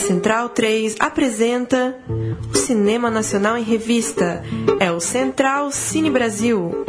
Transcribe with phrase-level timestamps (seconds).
[0.00, 1.94] Central 3 apresenta
[2.52, 4.42] o Cinema Nacional em Revista.
[4.80, 6.84] É o Central Cine Brasil.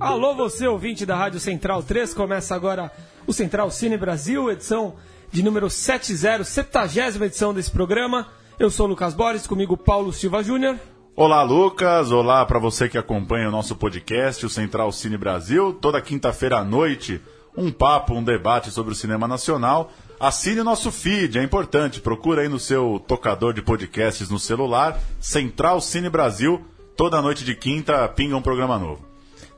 [0.00, 2.90] Alô, você ouvinte da Rádio Central 3, começa agora
[3.26, 4.96] o Central Cine Brasil, edição
[5.30, 8.26] de número 70, 70 edição desse programa.
[8.58, 10.78] Eu sou o Lucas Borges, comigo Paulo Silva Júnior.
[11.20, 12.12] Olá, Lucas.
[12.12, 15.72] Olá para você que acompanha o nosso podcast, o Central Cine Brasil.
[15.72, 17.20] Toda quinta-feira à noite,
[17.56, 19.90] um papo, um debate sobre o cinema nacional.
[20.20, 22.00] Assine o nosso feed, é importante.
[22.00, 26.64] Procura aí no seu tocador de podcasts no celular, Central Cine Brasil.
[26.96, 29.04] Toda noite de quinta pinga um programa novo.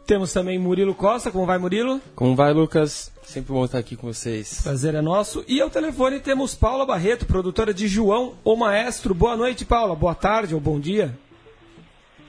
[0.06, 1.30] Temos também Murilo Costa.
[1.30, 2.00] Como vai, Murilo?
[2.14, 3.12] Como vai, Lucas?
[3.22, 4.62] Sempre bom estar aqui com vocês.
[4.62, 5.44] Prazer é nosso.
[5.46, 9.14] E ao telefone temos Paula Barreto, produtora de João, o Maestro.
[9.14, 9.94] Boa noite, Paula.
[9.94, 11.14] Boa tarde ou bom dia.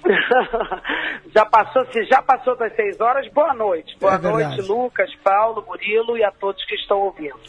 [1.34, 3.96] já passou, se já passou das seis horas, boa noite.
[4.00, 4.58] Boa É verdade.
[4.58, 7.40] noite, Lucas, Paulo, Murilo e a todos que estão ouvindo.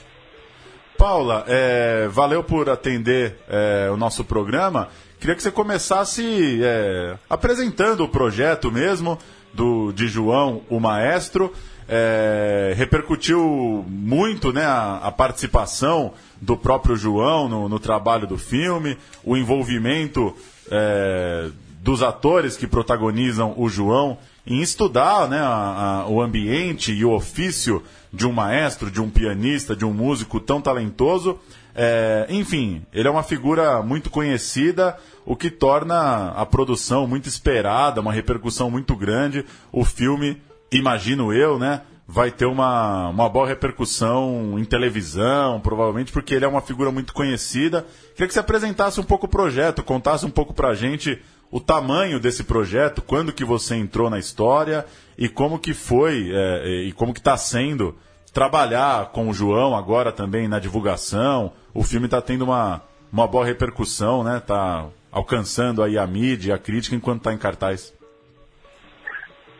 [0.98, 4.88] Paula, é, valeu por atender é, o nosso programa.
[5.18, 9.18] Queria que você começasse é, apresentando o projeto mesmo
[9.52, 11.52] do, de João, o Maestro.
[11.88, 18.96] É, repercutiu muito né, a, a participação do próprio João no, no trabalho do filme,
[19.24, 20.34] o envolvimento
[20.70, 21.50] é,
[21.82, 24.16] dos atores que protagonizam o João
[24.46, 29.10] em estudar né, a- a- o ambiente e o ofício de um maestro, de um
[29.10, 31.38] pianista, de um músico tão talentoso.
[31.74, 38.00] É, enfim, ele é uma figura muito conhecida, o que torna a produção muito esperada,
[38.00, 39.44] uma repercussão muito grande.
[39.72, 41.80] O filme, imagino eu, né?
[42.06, 47.12] Vai ter uma, uma boa repercussão em televisão, provavelmente, porque ele é uma figura muito
[47.14, 47.86] conhecida.
[48.14, 51.18] Queria que você apresentasse um pouco o projeto, contasse um pouco pra gente
[51.52, 54.86] o tamanho desse projeto, quando que você entrou na história
[55.18, 57.94] e como que foi é, e como que está sendo
[58.32, 61.52] trabalhar com o João agora também na divulgação.
[61.74, 62.82] O filme está tendo uma,
[63.12, 64.38] uma boa repercussão, né?
[64.38, 67.94] Está alcançando aí a mídia, a crítica enquanto está em cartaz.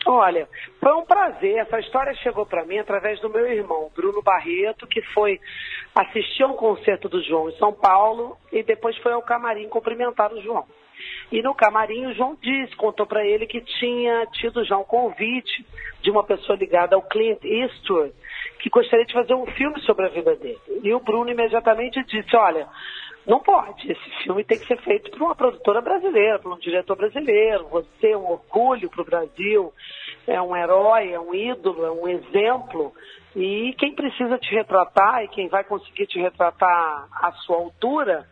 [0.06, 0.48] Olha,
[0.80, 1.58] foi um prazer.
[1.58, 5.38] Essa história chegou para mim através do meu irmão, Bruno Barreto, que foi
[5.94, 10.32] assistir a um concerto do João em São Paulo e depois foi ao camarim cumprimentar
[10.32, 10.64] o João.
[11.30, 15.64] E no camarim o João disse, contou para ele que tinha tido já um convite
[16.02, 18.12] de uma pessoa ligada ao Clint Eastwood,
[18.58, 20.60] que gostaria de fazer um filme sobre a vida dele.
[20.82, 22.68] E o Bruno imediatamente disse, olha,
[23.26, 26.96] não pode, esse filme tem que ser feito por uma produtora brasileira, por um diretor
[26.96, 29.72] brasileiro, você é um orgulho para o Brasil,
[30.26, 32.92] é um herói, é um ídolo, é um exemplo,
[33.36, 38.26] e quem precisa te retratar e quem vai conseguir te retratar à sua altura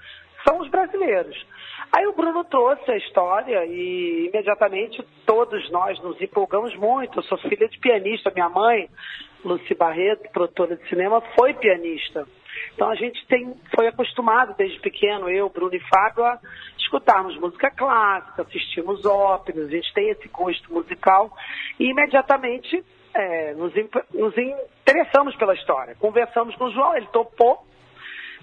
[0.47, 1.47] são os brasileiros.
[1.93, 7.19] Aí o Bruno trouxe a história e imediatamente todos nós nos empolgamos muito.
[7.19, 8.89] Eu sou filha de pianista, minha mãe,
[9.45, 12.27] Luci Barreto, produtora de cinema, foi pianista.
[12.75, 16.39] Então a gente tem, foi acostumado desde pequeno, eu, Bruno e Fábio, a
[16.79, 21.31] escutarmos música clássica, assistimos óperas, a gente tem esse gosto musical
[21.79, 22.85] e imediatamente
[23.15, 23.73] é, nos,
[24.15, 25.97] nos interessamos pela história.
[25.99, 27.65] Conversamos com o João, ele topou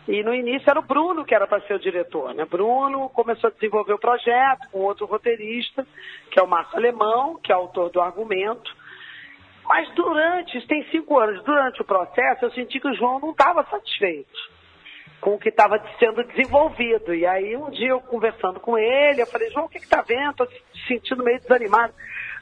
[0.08, 2.46] e no início era o Bruno que era para ser o diretor, né?
[2.46, 5.86] Bruno começou a desenvolver o projeto com outro roteirista,
[6.32, 8.76] que é o Márcio Alemão, que é autor do argumento.
[9.66, 13.32] Mas durante, isso tem cinco anos, durante o processo, eu senti que o João não
[13.32, 14.58] estava satisfeito
[15.20, 17.14] com o que estava sendo desenvolvido.
[17.14, 20.32] E aí um dia eu conversando com ele, eu falei, João, o que está vendo?
[20.32, 21.94] Estou se sentindo meio desanimado.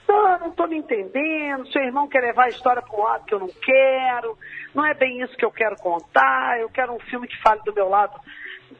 [0.07, 3.33] Não, não estou me entendendo, seu irmão quer levar a história para um lado que
[3.33, 4.37] eu não quero,
[4.73, 7.73] não é bem isso que eu quero contar, eu quero um filme que fale do
[7.73, 8.19] meu lado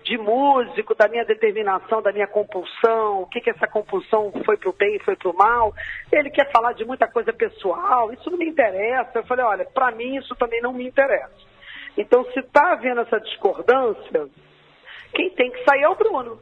[0.04, 4.72] de músico, da minha determinação, da minha compulsão, o que que essa compulsão foi pro
[4.72, 5.74] bem e foi pro mal.
[6.12, 9.12] Ele quer falar de muita coisa pessoal, isso não me interessa.
[9.16, 11.34] Eu falei, olha, para mim isso também não me interessa.
[11.98, 14.28] Então, se está havendo essa discordância,
[15.14, 16.40] quem tem que sair é o Bruno.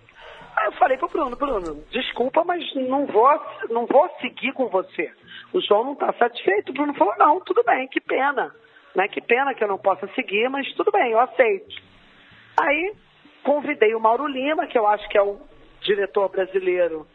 [0.55, 5.11] Aí eu falei pro Bruno, Bruno, desculpa, mas não vou, não vou seguir com você.
[5.51, 6.69] O João não está satisfeito.
[6.69, 8.53] O Bruno falou, não, tudo bem, que pena.
[8.95, 9.07] Né?
[9.07, 11.75] Que pena que eu não possa seguir, mas tudo bem, eu aceito.
[12.59, 12.94] Aí
[13.44, 15.39] convidei o Mauro Lima, que eu acho que é o
[15.81, 17.07] diretor brasileiro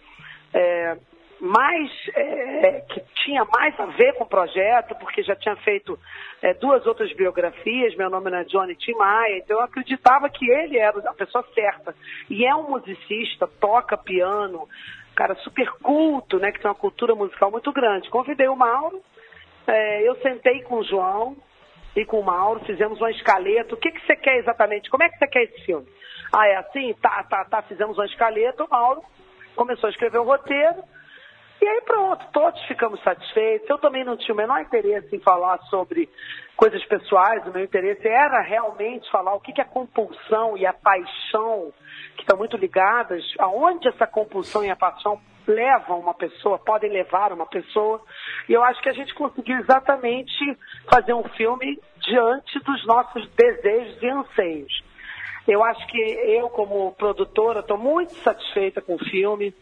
[0.53, 0.97] é,
[1.41, 5.99] mais é, que tinha mais a ver com o projeto, porque já tinha feito
[6.43, 10.51] é, duas outras biografias, meu nome não é Johnny Tim Maia, então eu acreditava que
[10.51, 11.95] ele era a pessoa certa.
[12.29, 14.69] E é um musicista, toca piano,
[15.15, 18.11] cara super culto, né, que tem uma cultura musical muito grande.
[18.11, 19.01] Convidei o Mauro,
[19.67, 21.37] é, eu sentei com o João
[21.95, 23.75] e com o Mauro, fizemos uma escaleta.
[23.75, 24.91] O que, que você quer exatamente?
[24.91, 25.87] Como é que você quer esse filme?
[26.33, 26.95] Ah, é assim?
[27.01, 27.63] Tá, tá, tá.
[27.63, 28.65] Fizemos uma escaleta.
[28.65, 29.03] O Mauro
[29.57, 30.83] começou a escrever o roteiro.
[31.61, 33.69] E aí pronto, todos ficamos satisfeitos.
[33.69, 36.09] Eu também não tinha o menor interesse em falar sobre
[36.57, 40.73] coisas pessoais, o meu interesse era realmente falar o que, que a compulsão e a
[40.73, 41.73] paixão,
[42.17, 47.33] que estão muito ligadas, aonde essa compulsão e a paixão levam uma pessoa, podem levar
[47.33, 48.01] uma pessoa.
[48.49, 50.59] E eu acho que a gente conseguiu exatamente
[50.93, 54.85] fazer um filme diante dos nossos desejos e anseios.
[55.47, 59.55] Eu acho que eu, como produtora, estou muito satisfeita com o filme.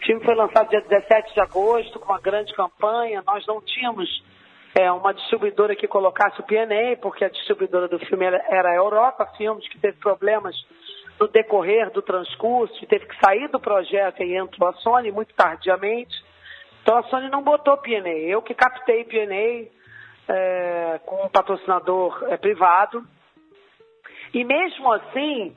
[0.00, 3.22] O filme foi lançado dia 17 de agosto, com uma grande campanha.
[3.26, 4.08] Nós não tínhamos
[4.74, 9.26] é, uma distribuidora que colocasse o PNA, porque a distribuidora do filme era a Europa
[9.36, 10.54] Filmes, que teve problemas
[11.18, 15.32] no decorrer do transcurso e teve que sair do projeto e entrou a Sony muito
[15.34, 16.14] tardiamente.
[16.82, 18.28] Então a Sony não botou PNA.
[18.28, 19.70] Eu que captei PNA
[20.28, 23.02] é, com um patrocinador é, privado.
[24.32, 25.54] E mesmo assim,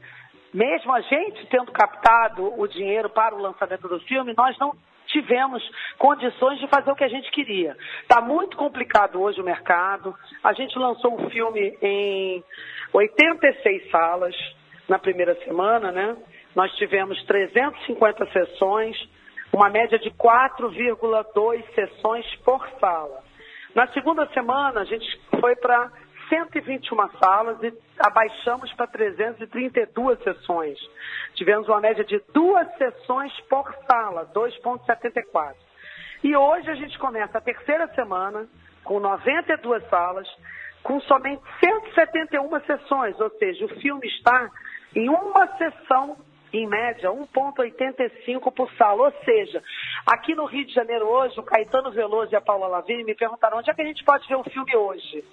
[0.57, 4.75] mesmo a gente tendo captado o dinheiro para o lançamento do filme, nós não
[5.05, 5.61] tivemos
[5.99, 7.77] condições de fazer o que a gente queria.
[8.01, 10.15] Está muito complicado hoje o mercado.
[10.43, 12.43] A gente lançou o filme em
[12.91, 14.35] 86 salas
[14.89, 16.17] na primeira semana, né?
[16.55, 18.97] Nós tivemos 350 sessões,
[19.53, 23.23] uma média de 4,2 sessões por sala.
[23.75, 25.05] Na segunda semana, a gente
[25.39, 25.91] foi para
[26.29, 30.77] 121 salas e abaixamos para 332 sessões.
[31.35, 35.55] Tivemos uma média de duas sessões por sala, 2,74.
[36.23, 38.47] E hoje a gente começa a terceira semana
[38.83, 40.27] com 92 salas,
[40.81, 44.49] com somente 171 sessões, ou seja, o filme está
[44.95, 46.17] em uma sessão,
[46.53, 49.03] em média, 1,85 por sala.
[49.03, 49.61] Ou seja,
[50.05, 53.57] aqui no Rio de Janeiro hoje, o Caetano Veloso e a Paula Lavigne me perguntaram
[53.57, 55.23] onde é que a gente pode ver o filme hoje,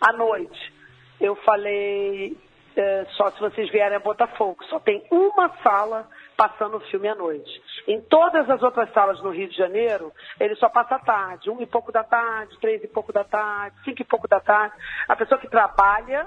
[0.00, 0.74] à noite.
[1.20, 2.36] Eu falei,
[2.76, 4.62] é, só se vocês vierem a Botafogo.
[4.66, 7.62] Só tem uma sala passando o filme à noite.
[7.88, 11.60] Em todas as outras salas no Rio de Janeiro, ele só passa à tarde, um
[11.62, 14.76] e pouco da tarde, três e pouco da tarde, cinco e pouco da tarde.
[15.08, 16.26] A pessoa que trabalha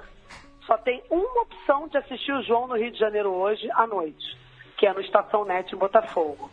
[0.65, 4.38] só tem uma opção de assistir o João no Rio de Janeiro hoje à noite,
[4.77, 6.50] que é no Estação Net em Botafogo.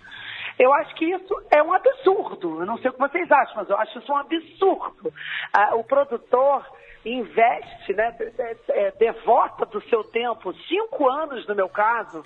[0.59, 2.61] Eu acho que isso é um absurdo.
[2.61, 5.13] Eu não sei o que vocês acham, mas eu acho isso um absurdo.
[5.53, 6.67] Ah, o produtor
[7.07, 12.23] investe, né, é, é, devota do seu tempo, cinco anos no meu caso,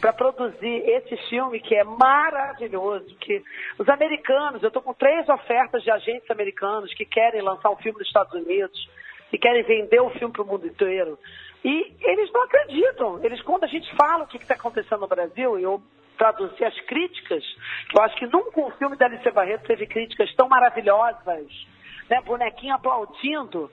[0.00, 3.14] para produzir esse filme que é maravilhoso.
[3.20, 3.42] Que
[3.78, 7.98] os americanos, eu estou com três ofertas de agentes americanos que querem lançar um filme
[7.98, 8.88] nos Estados Unidos
[9.32, 11.18] e querem vender o filme para o mundo inteiro.
[11.64, 13.24] E eles não acreditam.
[13.24, 15.80] Eles, quando a gente fala o que está acontecendo no Brasil, eu
[16.18, 17.42] traduzi as críticas,
[17.94, 21.24] eu acho que nunca um filme da Alice Barreto teve críticas tão maravilhosas,
[22.08, 22.20] né?
[22.24, 23.70] bonequinho aplaudindo.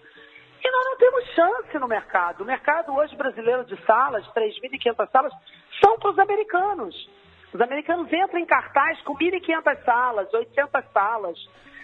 [0.64, 2.42] E nós não temos chance no mercado.
[2.42, 5.34] O mercado hoje brasileiro de salas, 3.500 salas,
[5.84, 7.10] são para os americanos.
[7.54, 11.38] Os americanos entram em cartaz com 1.500 salas, 800 salas.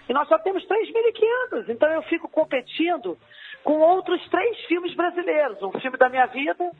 [0.07, 1.69] E nós só temos 3.500.
[1.69, 3.17] Então eu fico competindo
[3.63, 5.61] com outros três filmes brasileiros.
[5.61, 6.71] Um filme da minha vida,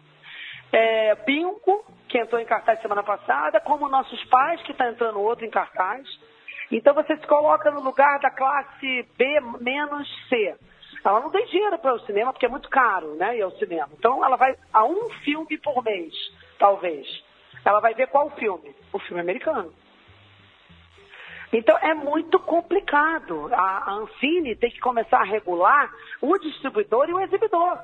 [0.72, 5.46] é, Bingo, que entrou em cartaz semana passada, como Nossos Pais, que está entrando outro
[5.46, 6.08] em cartaz.
[6.72, 10.56] Então você se coloca no lugar da classe B menos C.
[11.04, 13.38] Ela não tem dinheiro para o cinema porque é muito caro, né?
[13.38, 13.90] E é o cinema.
[13.98, 16.14] Então ela vai a um filme por mês,
[16.60, 17.08] talvez.
[17.64, 18.76] Ela vai ver qual filme?
[18.92, 19.74] O filme americano.
[21.52, 23.50] Então é muito complicado.
[23.54, 25.90] A, a Ancine tem que começar a regular
[26.22, 27.80] o distribuidor e o exibidor.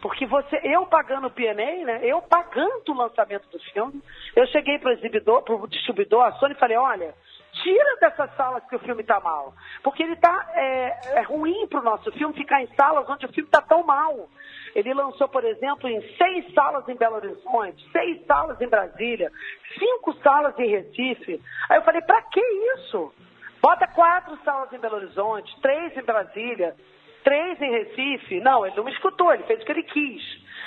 [0.00, 2.00] Porque você, eu pagando o PNA, né?
[2.02, 4.02] Eu pagando o lançamento do filme,
[4.34, 7.14] eu cheguei para o exibidor, para o distribuidor, a Sony, e falei, olha,
[7.52, 9.54] tira dessas salas que o filme está mal.
[9.82, 13.32] Porque ele está é, é ruim para o nosso filme ficar em salas onde o
[13.32, 14.28] filme está tão mal.
[14.74, 19.30] Ele lançou, por exemplo, em seis salas em Belo Horizonte, seis salas em Brasília,
[19.78, 21.40] cinco salas em Recife.
[21.68, 22.40] Aí eu falei, para que
[22.76, 23.12] isso?
[23.60, 26.74] Bota quatro salas em Belo Horizonte, três em Brasília,
[27.22, 28.40] três em Recife.
[28.40, 30.22] Não, ele não me escutou, ele fez o que ele quis.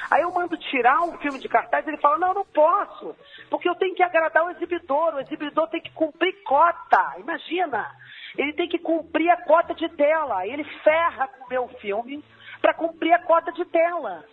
[0.10, 3.16] Aí eu mando tirar um filme de cartaz, ele fala, não, não posso,
[3.50, 7.90] porque eu tenho que agradar o exibidor, o exibidor tem que cumprir cota, imagina.
[8.38, 12.24] Ele tem que cumprir a cota de tela, ele ferra com o meu filme,
[12.62, 14.26] para cumprir a cota de tela.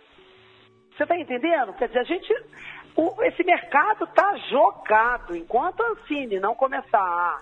[0.95, 1.73] Você está entendendo?
[1.73, 2.33] Quer dizer, a gente.
[2.95, 5.35] O, esse mercado está jogado.
[5.35, 7.41] Enquanto a Ancine não começar a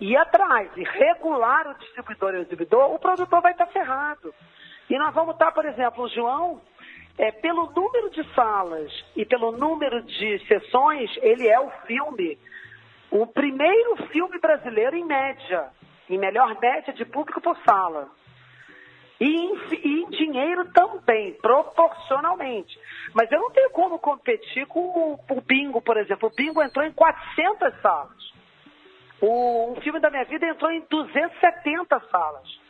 [0.00, 4.34] ir atrás e regular o distribuidor e o exibidor, o produtor vai estar tá ferrado.
[4.88, 6.62] E nós vamos estar, por exemplo, o João,
[7.18, 12.38] é, pelo número de salas e pelo número de sessões, ele é o filme,
[13.10, 15.68] o primeiro filme brasileiro em média,
[16.08, 18.08] em melhor média de público por sala.
[19.20, 22.78] E em, e em, dinheiro também, proporcionalmente.
[23.12, 26.28] Mas eu não tenho como competir com o, o Bingo, por exemplo.
[26.28, 28.32] O Bingo entrou em 400 salas.
[29.20, 32.60] O, filme da minha vida entrou em 270 salas.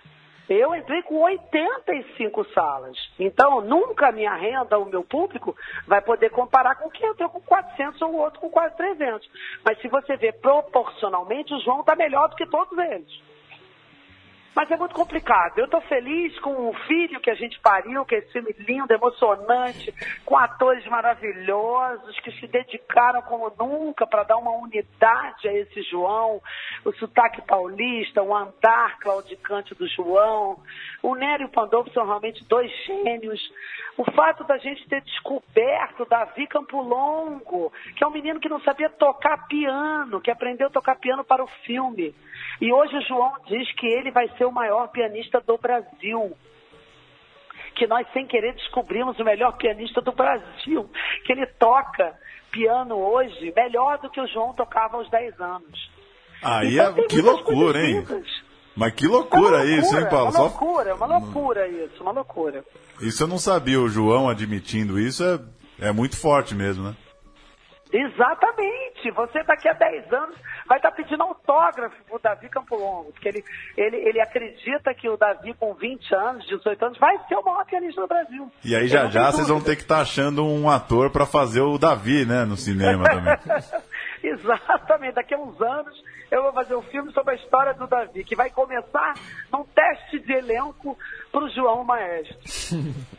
[0.48, 2.96] Eu entrei com 85 salas.
[3.18, 5.54] Então, nunca minha renda, o meu público,
[5.86, 9.28] vai poder comparar com quem entrou com 400 ou o outro com quase 300.
[9.64, 13.28] Mas se você ver proporcionalmente, o João está melhor do que todos eles.
[14.58, 15.56] Mas é muito complicado.
[15.56, 18.92] Eu estou feliz com o filho que a gente pariu, que é esse filme lindo,
[18.92, 25.80] emocionante, com atores maravilhosos que se dedicaram como nunca para dar uma unidade a esse
[25.82, 26.42] João,
[26.84, 30.58] o sotaque paulista, o andar claudicante do João.
[31.04, 33.40] O Nério e o Pandolfo são realmente dois gênios.
[33.98, 38.88] O fato da gente ter descoberto Davi Campolongo, que é um menino que não sabia
[38.88, 42.14] tocar piano, que aprendeu a tocar piano para o filme.
[42.60, 46.32] E hoje o João diz que ele vai ser o maior pianista do Brasil.
[47.74, 50.88] Que nós, sem querer, descobrimos o melhor pianista do Brasil.
[51.24, 52.16] Que ele toca
[52.52, 55.90] piano hoje melhor do que o João tocava aos 10 anos.
[56.40, 58.06] Aí então, é que loucura, hein?
[58.78, 60.30] Mas que loucura, é loucura isso, hein, Paulo?
[60.30, 62.64] Uma loucura, uma loucura isso, uma loucura.
[63.00, 66.96] Isso eu não sabia, o João admitindo isso é, é muito forte mesmo, né?
[67.92, 69.10] Exatamente.
[69.10, 70.36] Você daqui a 10 anos
[70.68, 73.44] vai estar tá pedindo autógrafo pro Davi Campolongo, porque ele,
[73.76, 77.64] ele, ele acredita que o Davi com 20 anos, 18 anos, vai ser o maior
[77.64, 78.52] pianista do Brasil.
[78.64, 81.62] E aí já já vocês vão ter que estar tá achando um ator para fazer
[81.62, 83.36] o Davi, né, no cinema também.
[84.22, 85.14] Exatamente.
[85.14, 88.36] Daqui a uns anos eu vou fazer um filme sobre a história do Davi, que
[88.36, 89.14] vai começar
[89.52, 90.98] num teste de elenco
[91.32, 92.36] pro João Maestro.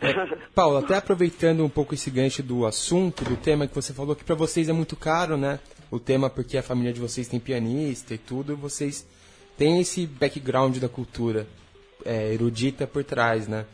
[0.00, 0.12] É,
[0.54, 4.24] Paulo, até aproveitando um pouco esse gancho do assunto, do tema que você falou, que
[4.24, 5.60] para vocês é muito caro, né?
[5.90, 9.06] O tema porque a família de vocês tem pianista e tudo, vocês
[9.56, 11.46] têm esse background da cultura
[12.04, 13.64] é, erudita por trás, né?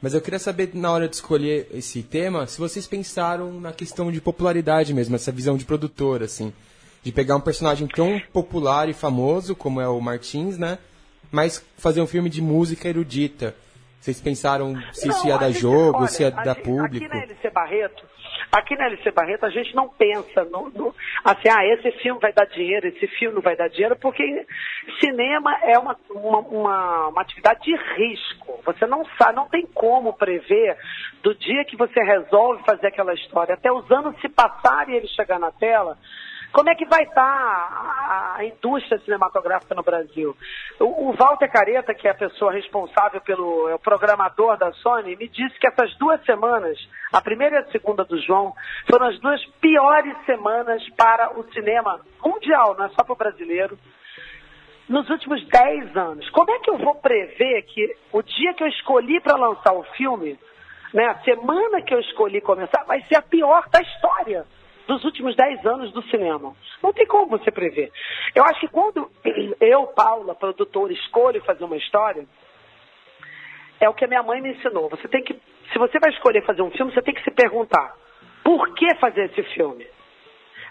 [0.00, 4.10] Mas eu queria saber, na hora de escolher esse tema, se vocês pensaram na questão
[4.10, 6.52] de popularidade mesmo, essa visão de produtor, assim.
[7.02, 10.78] De pegar um personagem tão popular e famoso como é o Martins, né?
[11.30, 13.54] Mas fazer um filme de música erudita.
[14.00, 17.04] Vocês pensaram se isso ia dar gente, jogo, olha, se ia dar público?
[17.04, 18.04] Aqui na LC Barreto,
[18.52, 22.32] aqui na LC Barreto a gente não pensa no, no, assim, ah, esse filme vai
[22.32, 24.46] dar dinheiro, esse filme não vai dar dinheiro, porque
[25.00, 28.60] cinema é uma, uma, uma, uma atividade de risco.
[28.64, 30.76] Você não sabe, não tem como prever
[31.22, 35.08] do dia que você resolve fazer aquela história, até os anos se passarem e ele
[35.08, 35.98] chegar na tela,
[36.58, 40.36] como é que vai estar a, a indústria cinematográfica no Brasil?
[40.80, 45.14] O, o, Walter Careta, que é a pessoa responsável pelo é o programador da Sony,
[45.14, 46.76] me disse que essas duas semanas,
[47.12, 48.52] a primeira e a segunda do João,
[48.90, 53.78] foram as duas piores semanas para o cinema mundial, não é só para o brasileiro,
[54.88, 56.28] nos últimos 10 anos.
[56.30, 59.84] Como é que eu vou prever que o dia que eu escolhi para lançar o
[59.96, 60.36] filme,
[60.92, 64.44] né, a semana que eu escolhi começar, vai ser a pior da história?
[64.88, 66.56] Dos últimos 10 anos do cinema.
[66.82, 67.92] Não tem como você prever.
[68.34, 69.08] Eu acho que quando
[69.60, 72.26] eu, Paula, produtora, escolho fazer uma história,
[73.78, 74.88] é o que a minha mãe me ensinou.
[74.88, 75.34] Você tem que,
[75.72, 77.94] se você vai escolher fazer um filme, você tem que se perguntar:
[78.42, 79.86] por que fazer esse filme?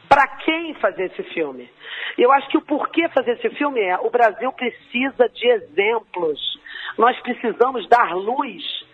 [0.09, 1.69] Para quem fazer esse filme?
[2.17, 6.59] Eu acho que o porquê fazer esse filme é: o Brasil precisa de exemplos.
[6.97, 8.86] Nós precisamos dar luz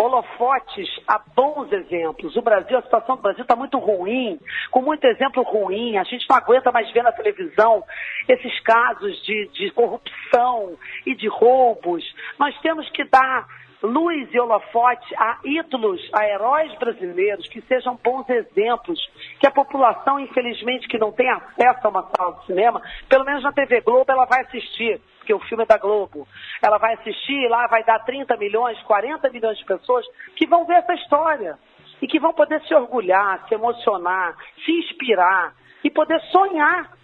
[0.00, 2.34] holofotes a bons exemplos.
[2.34, 4.40] O Brasil, a situação do Brasil está muito ruim,
[4.70, 5.98] com muito exemplo ruim.
[5.98, 7.84] A gente não aguenta mais ver na televisão
[8.26, 12.02] esses casos de, de corrupção e de roubos.
[12.38, 13.46] Nós temos que dar
[13.82, 18.98] luz e holofote a ídolos, a heróis brasileiros, que sejam bons exemplos,
[19.38, 23.42] que a população, infelizmente, que não tem acesso a uma sala de cinema, pelo menos
[23.42, 25.00] na TV Globo, ela vai assistir
[25.30, 26.26] porque o filme é da Globo.
[26.60, 30.04] Ela vai assistir, lá vai dar 30 milhões, 40 milhões de pessoas
[30.36, 31.58] que vão ver essa história
[32.02, 36.96] e que vão poder se orgulhar, se emocionar, se inspirar e poder sonhar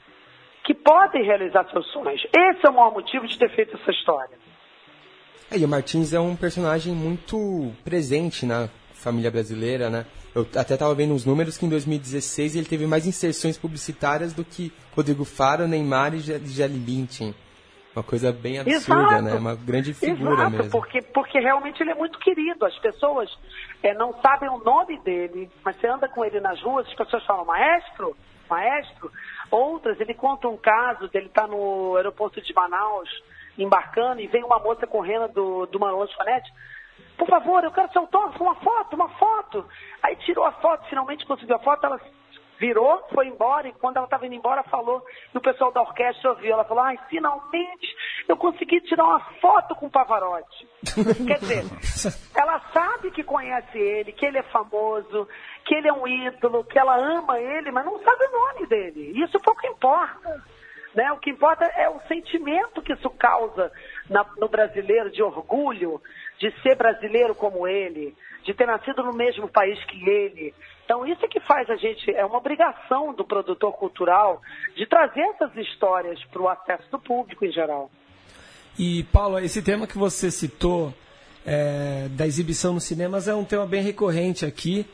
[0.64, 2.26] que podem realizar seus sonhos.
[2.36, 4.36] Esse é o maior motivo de ter feito essa história.
[5.50, 10.06] É, e o Martins é um personagem muito presente na família brasileira, né?
[10.34, 14.44] Eu até estava vendo uns números que em 2016 ele teve mais inserções publicitárias do
[14.44, 17.32] que Rodrigo Faro, Neymar e Gisele Bündchen.
[17.96, 19.22] Uma coisa bem absurda, Exato.
[19.22, 19.34] né?
[19.36, 20.70] Uma grande figura Exato, mesmo.
[20.70, 22.66] Porque, porque realmente ele é muito querido.
[22.66, 23.30] As pessoas
[23.82, 27.24] é, não sabem o nome dele, mas você anda com ele nas ruas, as pessoas
[27.24, 28.14] falam, maestro,
[28.50, 29.10] maestro.
[29.50, 33.08] Outras, ele conta um caso dele estar tá no aeroporto de Manaus,
[33.56, 36.52] embarcando, e vem uma moça correndo do, do Manuel Fanete.
[37.16, 39.64] Por favor, eu quero seu autógrafo, uma foto, uma foto.
[40.02, 41.98] Aí tirou a foto, finalmente conseguiu a foto, ela
[42.58, 46.30] virou, foi embora, e quando ela estava indo embora, falou, e o pessoal da orquestra
[46.30, 47.96] ouviu, ela falou, ai, finalmente
[48.28, 50.68] eu consegui tirar uma foto com o Pavarotti.
[51.26, 51.64] Quer dizer,
[52.34, 55.28] ela sabe que conhece ele, que ele é famoso,
[55.64, 59.12] que ele é um ídolo, que ela ama ele, mas não sabe o nome dele.
[59.22, 60.42] Isso pouco importa.
[60.94, 61.12] Né?
[61.12, 63.70] O que importa é o sentimento que isso causa
[64.08, 66.00] na, no brasileiro de orgulho
[66.38, 68.14] de ser brasileiro como ele,
[68.44, 70.54] de ter nascido no mesmo país que ele.
[70.84, 74.40] Então, isso é que faz a gente, é uma obrigação do produtor cultural
[74.76, 77.90] de trazer essas histórias para o acesso do público em geral.
[78.78, 80.94] E, Paulo, esse tema que você citou
[81.44, 84.86] é, da exibição nos cinemas é um tema bem recorrente aqui.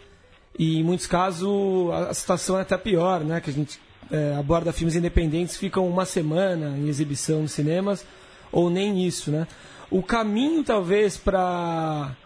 [0.58, 3.40] E, em muitos casos, a situação é até pior, né?
[3.40, 3.80] Que a gente
[4.10, 8.06] é, aborda filmes independentes, ficam uma semana em exibição nos cinemas,
[8.52, 9.46] ou nem isso, né?
[9.92, 12.16] O caminho, talvez, para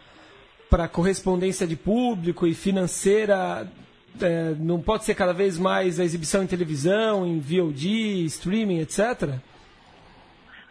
[0.71, 3.69] para correspondência de público e financeira
[4.23, 9.35] é, não pode ser cada vez mais a exibição em televisão, em VOD, streaming, etc?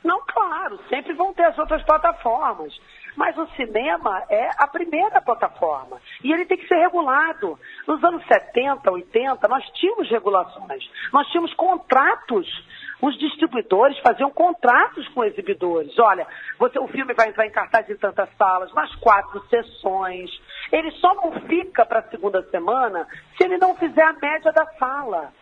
[0.03, 2.73] Não, claro, sempre vão ter as outras plataformas.
[3.15, 6.01] Mas o cinema é a primeira plataforma.
[6.23, 7.57] E ele tem que ser regulado.
[7.87, 10.83] Nos anos 70, 80, nós tínhamos regulações.
[11.13, 12.45] Nós tínhamos contratos
[13.01, 15.97] os distribuidores faziam contratos com exibidores.
[15.99, 16.25] Olha,
[16.57, 20.29] você, o filme vai entrar em cartaz em tantas salas, nas quatro sessões.
[20.71, 24.65] Ele só não fica para a segunda semana se ele não fizer a média da
[24.77, 25.33] sala.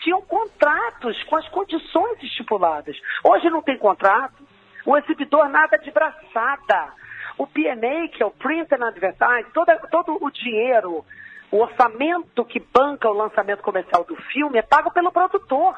[0.00, 2.96] Tinham contratos com as condições estipuladas.
[3.22, 4.42] Hoje não tem contrato.
[4.84, 6.92] O exibidor nada de braçada.
[7.38, 11.04] O PNA, que é o Print and Advertising, todo, todo o dinheiro,
[11.50, 15.74] o orçamento que banca o lançamento comercial do filme é pago pelo produtor.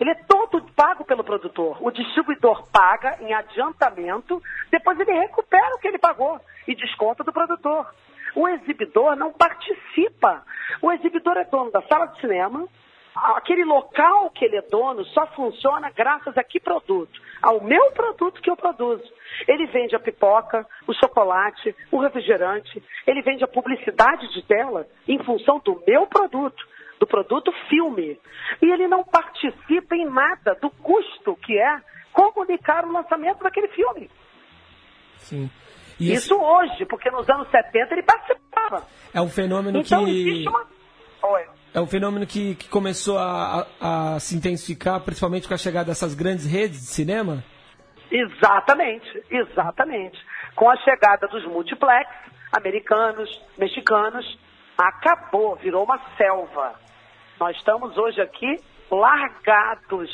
[0.00, 1.76] Ele é todo pago pelo produtor.
[1.80, 4.40] O distribuidor paga em adiantamento,
[4.70, 7.86] depois ele recupera o que ele pagou e desconta do produtor.
[8.34, 10.44] O exibidor não participa.
[10.80, 12.68] O exibidor é dono da sala de cinema.
[13.16, 17.20] Aquele local que ele é dono só funciona graças a que produto?
[17.42, 19.02] Ao meu produto que eu produzo.
[19.48, 22.80] Ele vende a pipoca, o chocolate, o refrigerante.
[23.06, 26.64] Ele vende a publicidade de tela em função do meu produto
[26.98, 28.18] do produto filme.
[28.62, 31.80] E ele não participa em nada do custo que é
[32.12, 34.10] comunicar o lançamento daquele filme.
[35.18, 35.50] Sim.
[36.00, 36.42] E Isso esse...
[36.42, 38.86] hoje, porque nos anos 70 ele participava.
[39.12, 40.10] É um fenômeno então, que.
[40.10, 40.66] Existe uma...
[41.22, 41.46] Oi.
[41.74, 45.86] É um fenômeno que, que começou a, a, a, se intensificar, principalmente com a chegada
[45.86, 47.44] dessas grandes redes de cinema?
[48.10, 50.18] Exatamente, exatamente.
[50.54, 52.08] Com a chegada dos multiplex
[52.52, 54.38] americanos, mexicanos,
[54.78, 56.74] acabou, virou uma selva.
[57.38, 60.10] Nós estamos hoje aqui largados.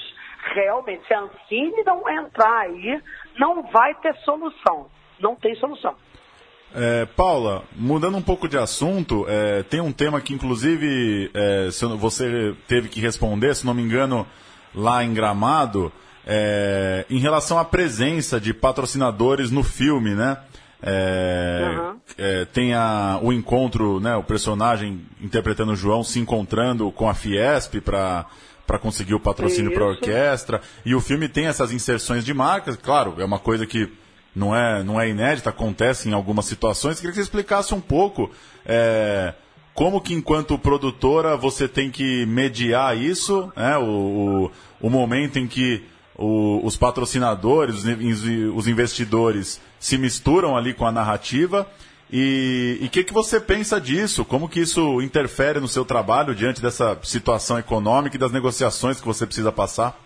[0.55, 3.01] Realmente, se a Ancine não entrar aí,
[3.39, 4.89] não vai ter solução.
[5.19, 5.95] Não tem solução.
[6.75, 12.55] É, Paula, mudando um pouco de assunto, é, tem um tema que, inclusive, é, você
[12.67, 14.27] teve que responder, se não me engano,
[14.75, 15.93] lá em Gramado,
[16.27, 20.37] é, em relação à presença de patrocinadores no filme, né?
[20.83, 21.94] Uhum.
[22.19, 27.15] É, tem a, o encontro, né, o personagem interpretando o João se encontrando com a
[27.15, 28.27] Fiesp para
[28.67, 30.61] para conseguir o patrocínio para a orquestra.
[30.87, 33.93] E o filme tem essas inserções de marcas, claro, é uma coisa que
[34.35, 36.97] não é, não é inédita, acontece em algumas situações.
[36.97, 38.31] Queria que você explicasse um pouco
[38.65, 39.35] é,
[39.75, 45.47] como que, enquanto produtora, você tem que mediar isso, né, o, o, o momento em
[45.47, 45.85] que
[46.17, 47.85] o, os patrocinadores,
[48.55, 51.69] os investidores se misturam ali com a narrativa.
[52.11, 54.25] E o que, que você pensa disso?
[54.25, 59.07] Como que isso interfere no seu trabalho diante dessa situação econômica e das negociações que
[59.07, 59.97] você precisa passar?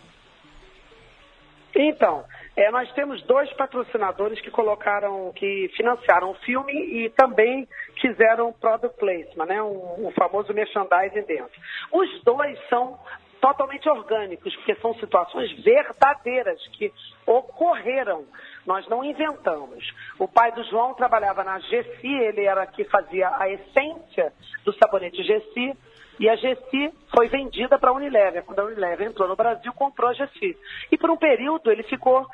[1.75, 2.25] Então,
[2.57, 7.69] é, nós temos dois patrocinadores que colocaram, que financiaram o filme e também
[8.01, 11.53] fizeram product placement, né, um, um famoso merchandising dentro.
[11.93, 12.99] Os dois são
[13.41, 16.93] totalmente orgânicos, porque são situações verdadeiras que
[17.25, 18.25] ocorreram.
[18.69, 19.83] Nós não inventamos.
[20.19, 24.31] O pai do João trabalhava na GC, ele era que fazia a essência
[24.63, 25.75] do sabonete GC,
[26.21, 28.45] e a GC foi vendida para a Unilever.
[28.45, 30.55] Quando a Unilever entrou no Brasil, comprou a GC.
[30.93, 32.27] E por um período ele ficou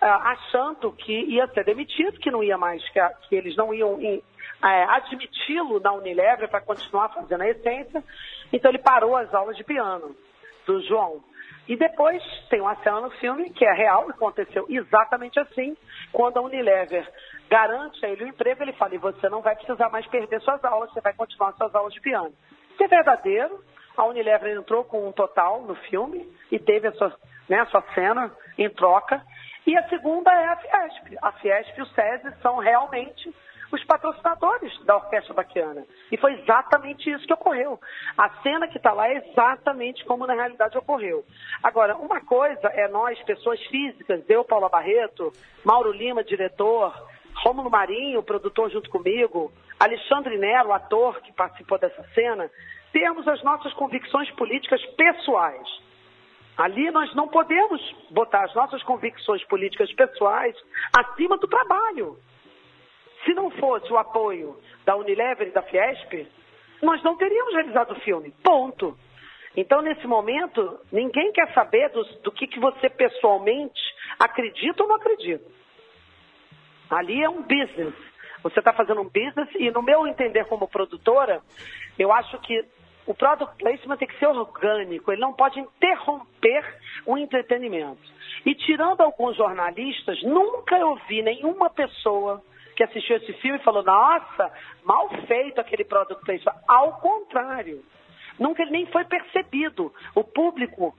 [0.00, 3.98] ah, achando que ia ser demitido, que não ia mais, que, que eles não iam
[4.00, 4.22] é,
[4.84, 8.04] admiti-lo na Unilever para continuar fazendo a essência.
[8.52, 10.14] Então ele parou as aulas de piano
[10.64, 11.24] do João.
[11.68, 15.76] E depois tem uma cena no filme que é real, aconteceu exatamente assim,
[16.12, 17.06] quando a Unilever
[17.48, 20.64] garante a ele o emprego, ele fala, e você não vai precisar mais perder suas
[20.64, 22.32] aulas, você vai continuar suas aulas de piano.
[22.72, 23.64] Isso é verdadeiro,
[23.96, 27.12] a Unilever entrou com um total no filme e teve a sua,
[27.48, 29.22] né, a sua cena em troca.
[29.66, 31.18] E a segunda é a Fiesp.
[31.22, 33.34] A Fiesp e o SESI são realmente
[33.72, 35.84] os patrocinadores da Orquestra Baquiana.
[36.10, 37.80] E foi exatamente isso que ocorreu.
[38.16, 41.24] A cena que está lá é exatamente como na realidade ocorreu.
[41.62, 45.32] Agora, uma coisa é nós, pessoas físicas, eu, Paula Barreto,
[45.64, 46.94] Mauro Lima, diretor,
[47.44, 52.50] Rômulo Marinho, produtor junto comigo, Alexandre Nero, ator que participou dessa cena,
[52.92, 55.68] temos as nossas convicções políticas pessoais.
[56.56, 60.56] Ali nós não podemos botar as nossas convicções políticas pessoais
[60.96, 62.18] acima do trabalho.
[63.26, 66.26] Se não fosse o apoio da Unilever e da Fiesp,
[66.80, 68.32] nós não teríamos realizado o filme.
[68.42, 68.96] Ponto.
[69.56, 73.80] Então, nesse momento, ninguém quer saber do, do que, que você pessoalmente
[74.18, 75.44] acredita ou não acredita.
[76.88, 77.94] Ali é um business.
[78.42, 81.42] Você está fazendo um business e, no meu entender como produtora,
[81.98, 82.64] eu acho que
[83.06, 86.64] o product placement tem que ser orgânico, ele não pode interromper
[87.04, 88.02] o entretenimento.
[88.44, 92.42] E tirando alguns jornalistas, nunca eu vi nenhuma pessoa
[92.76, 94.52] que assistiu esse filme e falou, nossa,
[94.84, 96.54] mal feito aquele product placement.
[96.68, 97.82] Ao contrário,
[98.38, 99.92] nunca ele nem foi percebido.
[100.14, 100.94] O público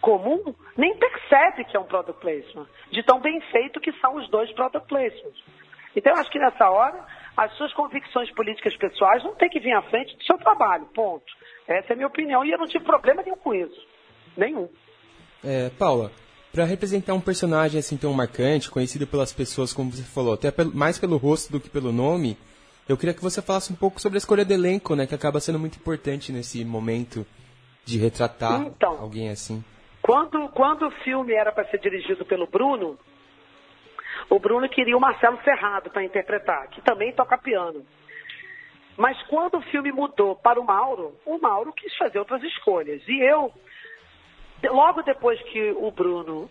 [0.00, 4.28] comum nem percebe que é um product placement, de tão bem feito que são os
[4.30, 5.44] dois product placements.
[5.94, 7.04] Então, eu acho que nessa hora,
[7.36, 11.24] as suas convicções políticas pessoais não têm que vir à frente do seu trabalho, ponto.
[11.66, 13.86] Essa é a minha opinião e eu não tive problema nenhum com isso.
[14.36, 14.68] Nenhum.
[15.44, 16.10] É, Paula,
[16.52, 20.98] para representar um personagem assim tão marcante, conhecido pelas pessoas, como você falou, até mais
[20.98, 22.36] pelo rosto do que pelo nome,
[22.88, 25.38] eu queria que você falasse um pouco sobre a escolha do elenco, né, que acaba
[25.38, 27.24] sendo muito importante nesse momento
[27.84, 29.64] de retratar então, alguém assim.
[30.02, 32.98] Quando, quando o filme era para ser dirigido pelo Bruno,
[34.28, 37.84] o Bruno queria o Marcelo Ferrado para interpretar, que também toca piano.
[38.96, 43.02] Mas quando o filme mudou para o Mauro, o Mauro quis fazer outras escolhas.
[43.08, 43.52] E eu,
[44.68, 46.50] logo depois que o Bruno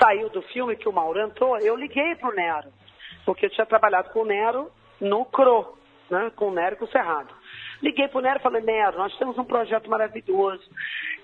[0.00, 2.72] saiu do filme, que o Mauro entrou, eu liguei para o Nero,
[3.24, 5.78] porque eu tinha trabalhado com o Nero no CRO,
[6.10, 7.34] né, com o Nero e com o Cerrado.
[7.82, 10.64] Liguei para o Nero e falei, Nero, nós temos um projeto maravilhoso.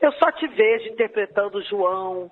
[0.01, 2.31] Eu só te vejo interpretando o João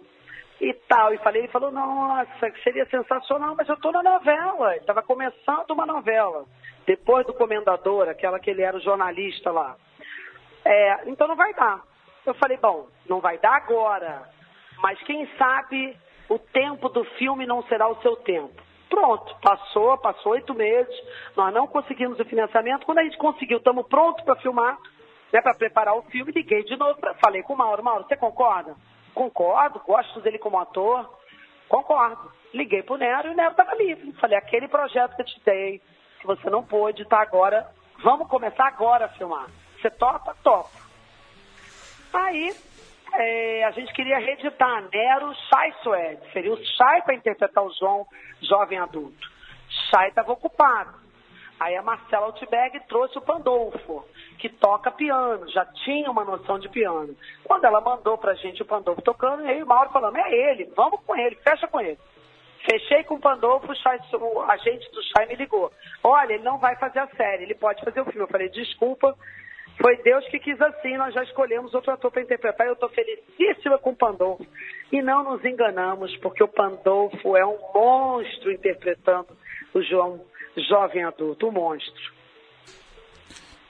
[0.61, 1.15] e tal.
[1.15, 4.77] E falei, ele falou, nossa, seria sensacional, mas eu estou na novela.
[4.77, 6.45] Estava começando uma novela.
[6.87, 9.77] Depois do Comendador, aquela que ele era o jornalista lá.
[10.65, 11.83] É, então não vai dar.
[12.27, 14.29] Eu falei, bom, não vai dar agora.
[14.83, 15.97] Mas quem sabe
[16.29, 18.63] o tempo do filme não será o seu tempo.
[18.89, 20.95] Pronto, passou, passou oito meses,
[21.37, 22.85] nós não conseguimos o financiamento.
[22.85, 24.79] Quando a gente conseguiu, estamos prontos para filmar,
[25.33, 28.17] né, para preparar o filme, liguei de novo, pra, falei com o Mauro, Mauro, você
[28.17, 28.75] concorda?
[29.15, 31.09] Concordo, gosto dele como ator,
[31.69, 32.33] concordo.
[32.53, 34.13] Liguei para o Nero e o Nero estava livre.
[34.15, 35.81] Falei, aquele projeto que eu te dei,
[36.21, 37.71] que você não pôde, tá agora,
[38.03, 39.47] vamos começar agora a filmar.
[39.81, 40.35] Você topa?
[40.43, 40.80] Topa.
[42.13, 42.55] Aí
[43.15, 46.33] é, a gente queria reeditar Nero Shai Suede.
[46.33, 48.07] Seria o Shai para interpretar o João
[48.43, 49.29] jovem adulto.
[49.91, 50.99] Shai estava ocupado.
[51.61, 54.03] Aí a Marcela Altberg trouxe o Pandolfo,
[54.39, 57.15] que toca piano, já tinha uma noção de piano.
[57.45, 60.99] Quando ela mandou pra gente o Pandolfo tocando, aí o Mauro falando, é ele, vamos
[61.03, 61.99] com ele, fecha com ele.
[62.65, 65.71] Fechei com o Pandolfo, o, o agente do Chay me ligou.
[66.03, 68.21] Olha, ele não vai fazer a série, ele pode fazer o filme.
[68.21, 69.15] Eu falei, desculpa,
[69.81, 72.67] foi Deus que quis assim, nós já escolhemos outro ator para interpretar.
[72.67, 74.47] Eu estou felicíssima com o Pandolfo.
[74.93, 79.29] E não nos enganamos, porque o Pandolfo é um monstro interpretando
[79.73, 80.21] o João
[80.69, 82.13] jovem adulto, um monstro.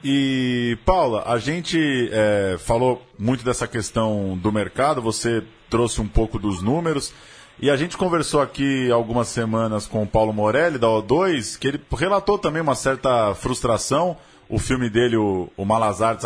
[0.02, 1.78] E, Paula, a gente
[2.10, 7.14] é, falou muito dessa questão do mercado, você trouxe um pouco dos números.
[7.60, 11.80] E a gente conversou aqui algumas semanas com o Paulo Morelli, da O2, que ele
[11.92, 14.16] relatou também uma certa frustração
[14.50, 15.64] o filme dele, o, o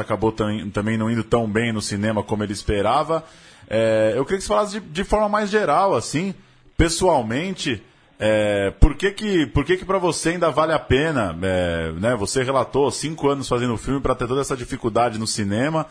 [0.00, 3.22] acabou também, também não indo tão bem no cinema como ele esperava.
[3.68, 6.34] É, eu queria que você falasse de, de forma mais geral, assim,
[6.76, 7.82] pessoalmente,
[8.18, 11.36] é, por que que, por que, que para você ainda vale a pena?
[11.42, 15.86] É, né, você relatou cinco anos fazendo filme para ter toda essa dificuldade no cinema.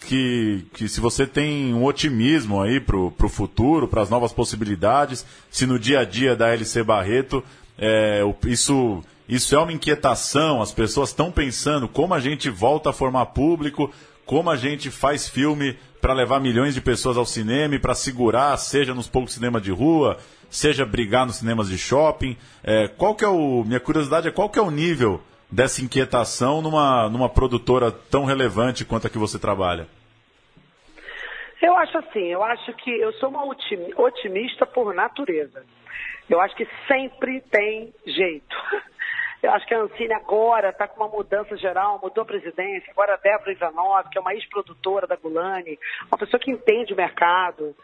[0.00, 5.26] Que, que se você tem um otimismo aí pro, pro futuro, para as novas possibilidades,
[5.50, 7.42] se no dia a dia da LC Barreto
[7.76, 12.94] é, isso isso é uma inquietação, as pessoas estão pensando como a gente volta a
[12.94, 13.92] formar público,
[14.24, 18.56] como a gente faz filme para levar milhões de pessoas ao cinema e para segurar,
[18.56, 20.16] seja nos poucos cinemas de rua,
[20.48, 22.36] seja brigar nos cinemas de shopping.
[22.64, 23.64] É, qual que é o.
[23.64, 28.84] Minha curiosidade é qual que é o nível dessa inquietação numa, numa produtora tão relevante
[28.84, 29.86] quanto a que você trabalha?
[31.60, 35.64] Eu acho assim, eu acho que eu sou uma otimista por natureza.
[36.30, 38.56] Eu acho que sempre tem jeito.
[39.42, 43.14] Eu acho que a Ancine agora está com uma mudança geral, mudou a presidência, agora
[43.14, 45.78] a Débora Ivanov, que é uma ex-produtora da Gulani,
[46.10, 47.74] uma pessoa que entende o mercado.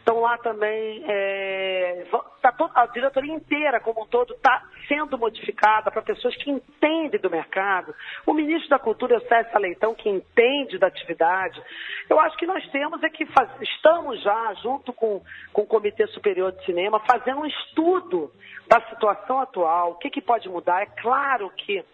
[0.00, 2.06] Estão lá também, é,
[2.40, 7.30] tá a diretoria inteira, como um todo, está sendo modificada para pessoas que entendem do
[7.30, 7.94] mercado.
[8.26, 11.62] O ministro da Cultura, o César Leitão, que entende da atividade.
[12.08, 16.06] Eu acho que nós temos é que faz, estamos já, junto com, com o Comitê
[16.08, 18.32] Superior de Cinema, fazendo um estudo
[18.66, 20.82] da situação atual, o que, que pode mudar.
[20.82, 21.84] É claro que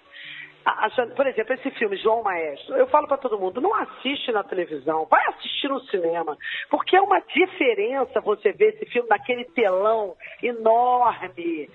[1.15, 5.07] por exemplo, esse filme, João Maestro, eu falo para todo mundo, não assiste na televisão,
[5.07, 6.37] vai assistir no cinema,
[6.69, 11.71] porque é uma diferença você ver esse filme naquele telão enorme,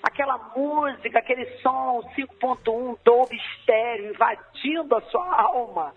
[0.00, 5.92] aquela música, aquele som 5.1 Dolby estéreo invadindo a sua alma.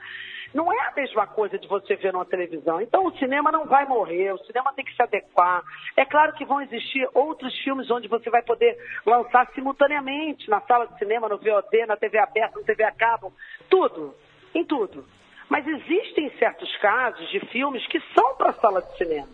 [0.53, 2.81] Não é a mesma coisa de você ver numa televisão.
[2.81, 5.63] Então o cinema não vai morrer, o cinema tem que se adequar.
[5.95, 10.88] É claro que vão existir outros filmes onde você vai poder lançar simultaneamente na sala
[10.88, 13.31] de cinema, no VOD, na TV aberta, na TV a cabo,
[13.69, 14.15] tudo,
[14.55, 15.05] em tudo.
[15.47, 19.29] Mas existem certos casos de filmes que são para sala de cinema.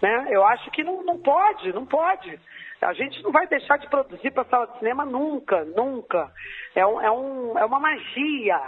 [0.00, 0.28] Né?
[0.30, 2.38] Eu acho que não, não pode, não pode.
[2.82, 6.32] A gente não vai deixar de produzir para a sala de cinema nunca, nunca.
[6.74, 8.58] É, um, é, um, é uma magia.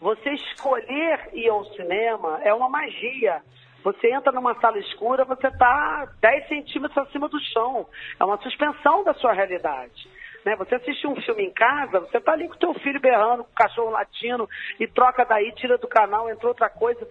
[0.00, 3.42] Você escolher ir ao cinema é uma magia.
[3.84, 7.86] Você entra numa sala escura, você está 10 centímetros acima do chão.
[8.18, 10.08] É uma suspensão da sua realidade.
[10.44, 10.56] Né?
[10.56, 13.50] Você assiste um filme em casa, você está ali com o teu filho berrando, com
[13.50, 14.48] o cachorro latindo,
[14.80, 17.06] e troca daí, tira do canal, entra outra coisa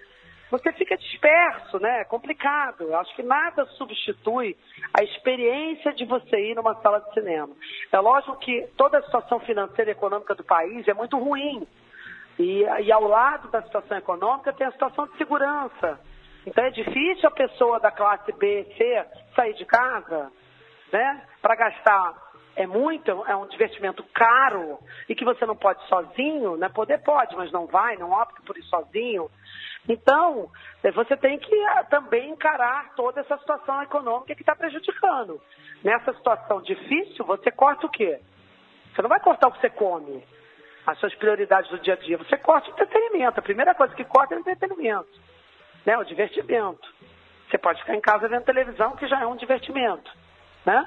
[0.50, 2.02] você fica disperso, né?
[2.02, 2.84] É complicado.
[2.84, 4.58] Eu acho que nada substitui
[4.94, 7.54] a experiência de você ir numa sala de cinema.
[7.92, 11.68] É lógico que toda a situação financeira e econômica do país é muito ruim.
[12.40, 16.00] E, e ao lado da situação econômica tem a situação de segurança.
[16.46, 19.06] Então é difícil a pessoa da classe B, C
[19.36, 20.32] sair de casa,
[20.94, 21.24] né?
[21.42, 26.68] Para gastar é muito, é um divertimento caro e que você não pode sozinho, né?
[26.70, 29.30] Poder pode, mas não vai, não opta por ir sozinho.
[29.88, 30.50] Então,
[30.84, 35.42] eh, você tem que ah, também encarar toda essa situação econômica que está prejudicando.
[35.84, 38.20] Nessa situação difícil, você corta o quê?
[38.94, 40.24] Você não vai cortar o que você come,
[40.86, 42.18] as suas prioridades do dia a dia.
[42.18, 43.40] Você corta o entretenimento.
[43.40, 45.10] A primeira coisa que corta é o entretenimento,
[45.86, 45.98] né?
[45.98, 46.94] o divertimento.
[47.50, 50.12] Você pode ficar em casa vendo televisão, que já é um divertimento.
[50.66, 50.86] Né?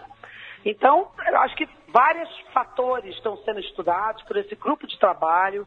[0.64, 5.66] Então, eu acho que vários fatores estão sendo estudados por esse grupo de trabalho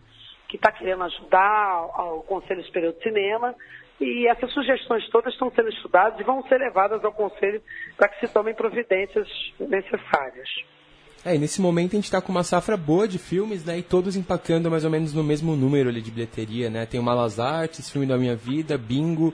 [0.53, 3.55] que está querendo ajudar ao Conselho Superior de Cinema.
[3.99, 7.59] E essas sugestões todas estão sendo estudadas e vão ser levadas ao Conselho
[7.97, 9.27] para que se tomem providências
[9.59, 10.47] necessárias.
[11.25, 13.79] É, e nesse momento a gente está com uma safra boa de filmes, né?
[13.79, 16.85] E todos empacando mais ou menos no mesmo número ali de bilheteria, né?
[16.85, 19.33] Tem o Malas Artes, Filme da Minha Vida, Bingo,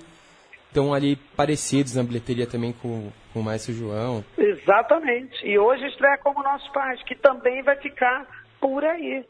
[0.68, 4.24] estão ali parecidos na bilheteria também com, com o Maestro João.
[4.38, 5.46] Exatamente.
[5.46, 8.26] E hoje estreia como Nossos Pais, que também vai ficar
[8.62, 9.26] por aí.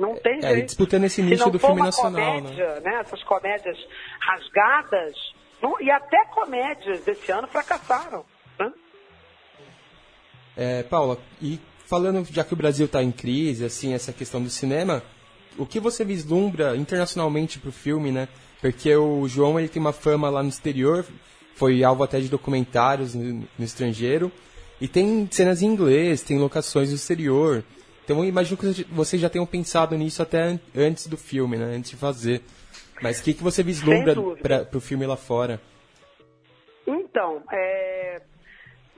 [0.00, 0.66] Não tem é, jeito.
[0.66, 2.40] disputando esse nicho do filme nacional, né?
[2.40, 3.00] comédia, né?
[3.00, 3.76] Essas comédias
[4.20, 5.14] rasgadas,
[5.62, 8.24] não, e até comédias desse ano fracassaram.
[8.58, 8.72] Né?
[10.56, 14.48] É, Paula, e falando, já que o Brasil está em crise, assim, essa questão do
[14.48, 15.02] cinema,
[15.58, 18.26] o que você vislumbra internacionalmente para o filme, né?
[18.60, 21.04] Porque o João ele tem uma fama lá no exterior,
[21.54, 24.32] foi alvo até de documentários no, no estrangeiro,
[24.80, 27.62] e tem cenas em inglês, tem locações no exterior.
[28.10, 31.76] Então eu imagino que vocês já tenham pensado nisso até antes do filme, né?
[31.76, 32.40] Antes de fazer.
[33.00, 35.60] Mas o que, que você vislumbra para o filme lá fora?
[36.84, 38.20] Então, é,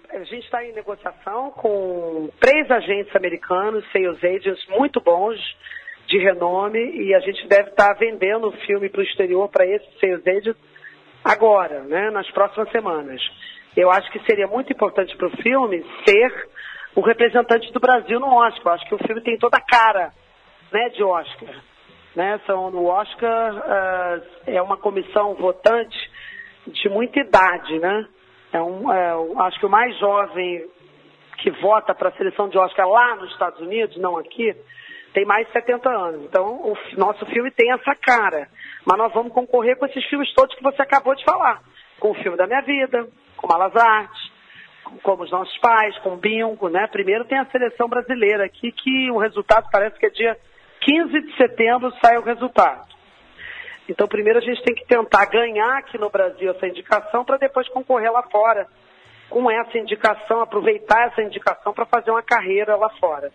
[0.09, 5.39] a gente está em negociação com três agentes americanos, sales agents muito bons,
[6.07, 9.67] de renome, e a gente deve estar tá vendendo o filme para o exterior para
[9.67, 10.57] esses sales agents
[11.23, 13.21] agora, né, nas próximas semanas.
[13.77, 16.49] Eu acho que seria muito importante para o filme ser
[16.95, 18.75] o representante do Brasil no Oscar.
[18.75, 20.13] Acho que o filme tem toda a cara
[20.71, 21.55] né, de Oscar.
[22.15, 22.41] Né?
[22.47, 26.11] São, no Oscar uh, é uma comissão votante
[26.67, 28.07] de muita idade, né?
[28.53, 29.13] É um, é,
[29.47, 30.69] acho que o mais jovem
[31.39, 34.55] que vota para a seleção de Oscar lá nos Estados Unidos, não aqui,
[35.13, 36.25] tem mais de 70 anos.
[36.25, 38.49] Então, o nosso filme tem essa cara.
[38.85, 41.63] Mas nós vamos concorrer com esses filmes todos que você acabou de falar.
[41.99, 44.32] Com o filme da minha vida, com Malas Artes,
[45.03, 46.87] como os nossos pais, com bingo, né?
[46.87, 50.37] Primeiro tem a seleção brasileira aqui, que o resultado parece que é dia
[50.81, 52.93] 15 de setembro sai o resultado.
[53.89, 57.69] Então, primeiro a gente tem que tentar ganhar aqui no Brasil essa indicação para depois
[57.69, 58.67] concorrer lá fora
[59.29, 63.33] com essa indicação, aproveitar essa indicação para fazer uma carreira lá fora.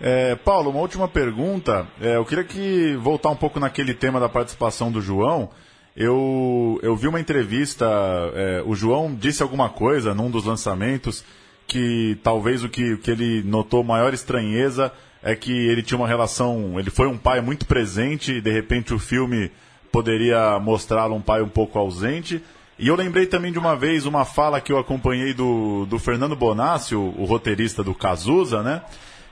[0.00, 1.86] É, Paulo, uma última pergunta.
[2.00, 5.50] É, eu queria que voltar um pouco naquele tema da participação do João.
[5.96, 7.86] Eu, eu vi uma entrevista,
[8.34, 11.24] é, o João disse alguma coisa num dos lançamentos
[11.66, 16.78] que talvez o que, que ele notou maior estranheza é que ele tinha uma relação,
[16.78, 19.50] ele foi um pai muito presente e de repente o filme
[19.90, 22.42] poderia mostrá-lo um pai um pouco ausente.
[22.78, 26.36] E eu lembrei também de uma vez uma fala que eu acompanhei do, do Fernando
[26.36, 28.82] Bonassi, o, o roteirista do Cazuza, né?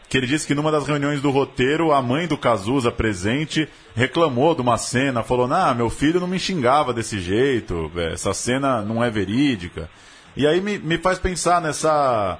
[0.08, 4.54] Que ele disse que numa das reuniões do roteiro, a mãe do Cazuza presente reclamou
[4.54, 9.02] de uma cena, falou: Ah, meu filho não me xingava desse jeito, essa cena não
[9.02, 9.88] é verídica.
[10.36, 12.38] E aí me, me faz pensar nessa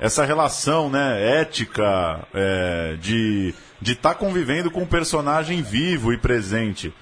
[0.00, 6.16] essa relação né, ética é, de de estar tá convivendo com um personagem vivo e
[6.16, 6.92] presente.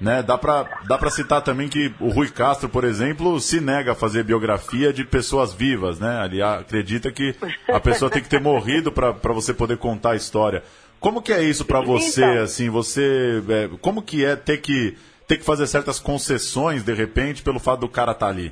[0.00, 0.22] Né?
[0.22, 3.96] Dá para dá pra citar também que o Rui Castro, por exemplo, se nega a
[3.96, 5.98] fazer biografia de pessoas vivas.
[5.98, 6.24] Né?
[6.24, 7.34] Ele acredita que
[7.68, 10.62] a pessoa tem que ter morrido para você poder contar a história.
[11.00, 12.22] Como que é isso para você?
[12.22, 14.96] Então, assim, você, é, como que é ter que
[15.28, 18.50] ter que fazer certas concessões de repente pelo fato do cara estar tá ali?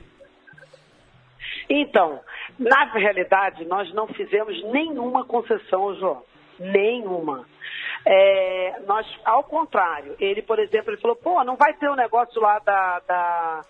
[1.70, 2.20] Então,
[2.58, 6.22] na realidade, nós não fizemos nenhuma concessão, João.
[6.58, 7.44] Nenhuma.
[8.08, 11.96] É, nós, ao contrário, ele, por exemplo, ele falou, pô, não vai ter o um
[11.96, 13.60] negócio lá da, da,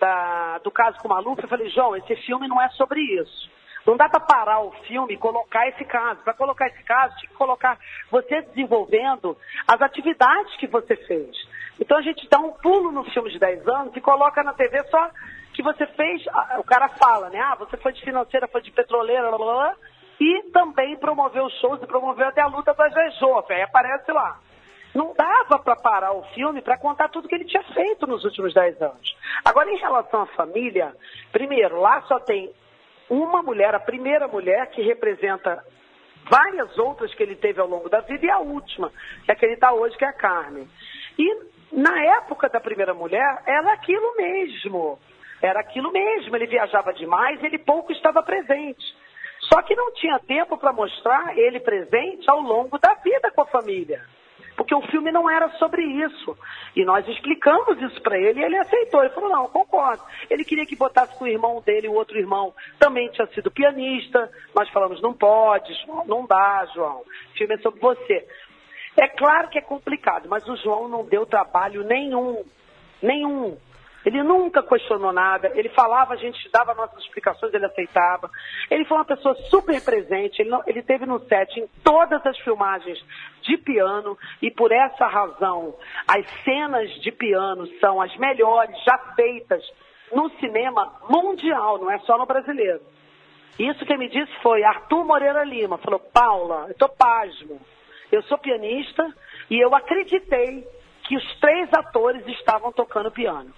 [0.00, 1.40] da, do caso com o Maluf?
[1.40, 3.48] Eu falei, João, esse filme não é sobre isso.
[3.86, 6.20] Não dá para parar o filme e colocar esse caso.
[6.24, 7.78] Para colocar esse caso, tinha que colocar
[8.10, 9.36] você desenvolvendo
[9.68, 11.36] as atividades que você fez.
[11.78, 14.82] Então a gente dá um pulo no filme de 10 anos e coloca na TV
[14.90, 15.08] só
[15.54, 16.24] que você fez.
[16.58, 17.38] O cara fala, né?
[17.40, 19.76] Ah, você foi de financeira, foi de petroleira, blá, blá, blá
[20.20, 23.56] e também promoveu shows e promoveu até a luta das Jejofre.
[23.56, 24.38] Aí aparece lá.
[24.94, 28.54] Não dava para parar o filme para contar tudo que ele tinha feito nos últimos
[28.54, 29.16] dez anos.
[29.44, 30.94] Agora, em relação à família,
[31.30, 32.50] primeiro, lá só tem
[33.08, 35.62] uma mulher, a primeira mulher que representa
[36.28, 38.90] várias outras que ele teve ao longo da vida e a última,
[39.24, 40.68] que é a que ele está hoje, que é a Carmen.
[41.18, 41.36] E
[41.72, 44.98] na época da primeira mulher, era aquilo mesmo.
[45.40, 46.34] Era aquilo mesmo.
[46.34, 48.84] Ele viajava demais, ele pouco estava presente.
[49.52, 53.46] Só que não tinha tempo para mostrar ele presente ao longo da vida com a
[53.46, 54.04] família.
[54.56, 56.36] Porque o filme não era sobre isso.
[56.74, 59.00] E nós explicamos isso para ele e ele aceitou.
[59.00, 60.02] Ele falou, não, concordo.
[60.28, 64.28] Ele queria que botasse com o irmão dele, o outro irmão também tinha sido pianista.
[64.54, 67.02] Nós falamos, não pode, João, não dá, João.
[67.02, 68.26] O filme é sobre você.
[68.96, 72.44] É claro que é complicado, mas o João não deu trabalho nenhum.
[73.00, 73.56] Nenhum.
[74.04, 78.30] Ele nunca questionou nada, ele falava, a gente dava nossas explicações, ele aceitava.
[78.70, 82.38] Ele foi uma pessoa super presente, ele, não, ele teve no set em todas as
[82.38, 83.04] filmagens
[83.42, 84.16] de piano.
[84.40, 85.74] E por essa razão
[86.06, 89.62] as cenas de piano são as melhores já feitas
[90.12, 92.80] no cinema mundial, não é só no brasileiro.
[93.58, 97.60] Isso que me disse foi Arthur Moreira Lima, falou, Paula, eu estou pasmo,
[98.12, 99.04] eu sou pianista
[99.50, 100.64] e eu acreditei
[101.02, 103.52] que os três atores estavam tocando piano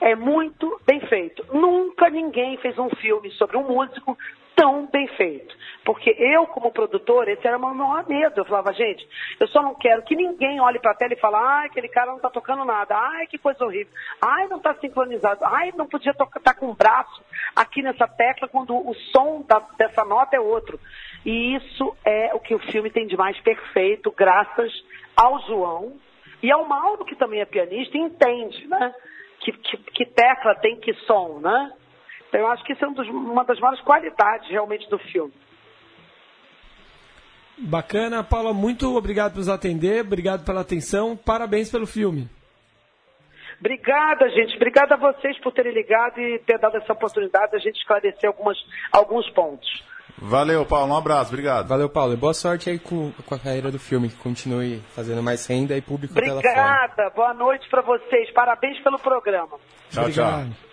[0.00, 1.44] é muito bem feito.
[1.52, 4.16] Nunca ninguém fez um filme sobre um músico
[4.56, 5.54] tão bem feito.
[5.84, 8.40] Porque eu, como produtor, esse era o meu maior medo.
[8.40, 9.06] Eu falava, gente,
[9.38, 12.08] eu só não quero que ninguém olhe para a tela e fale, ai, aquele cara
[12.08, 16.12] não está tocando nada, ai, que coisa horrível, ai, não está sincronizado, ai, não podia
[16.12, 17.22] estar tá com o braço
[17.54, 20.80] aqui nessa tecla quando o som da, dessa nota é outro.
[21.24, 24.72] E isso é o que o filme tem de mais perfeito, graças
[25.14, 25.98] ao João
[26.42, 28.94] e ao Mauro, que também é pianista, entende, né?
[29.40, 31.72] Que, que, que tecla tem que som, né?
[32.28, 35.32] Então eu acho que isso é um dos, uma das maiores qualidades realmente do filme.
[37.58, 42.28] Bacana, Paula, muito obrigado por nos atender, obrigado pela atenção, parabéns pelo filme.
[43.58, 44.54] Obrigada, gente.
[44.56, 48.28] Obrigada a vocês por terem ligado e ter dado essa oportunidade de a gente esclarecer
[48.28, 48.58] algumas,
[48.92, 49.82] alguns pontos.
[50.18, 50.92] Valeu, Paulo.
[50.92, 51.30] Um abraço.
[51.30, 51.68] Obrigado.
[51.68, 52.14] Valeu, Paulo.
[52.14, 55.76] E boa sorte aí com, com a carreira do filme, que continue fazendo mais renda
[55.76, 57.10] e público Obrigada.
[57.14, 58.32] Boa noite para vocês.
[58.32, 59.58] Parabéns pelo programa.
[59.90, 60.46] Tchau, Obrigado.
[60.46, 60.66] tchau.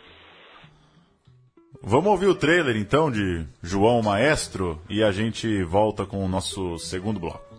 [1.85, 6.79] Vamos ouvir o trailer então de João Maestro e a gente volta com o nosso
[6.79, 7.52] segundo bloco.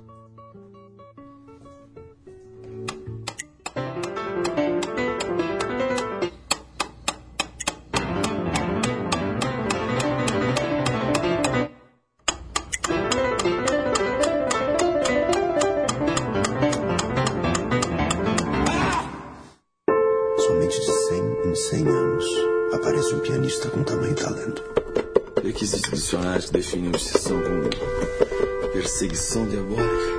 [26.85, 30.14] Definem obsessão como perseguição diabólica.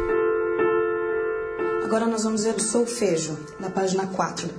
[1.84, 4.50] Agora nós vamos ver o solfejo, na página 4.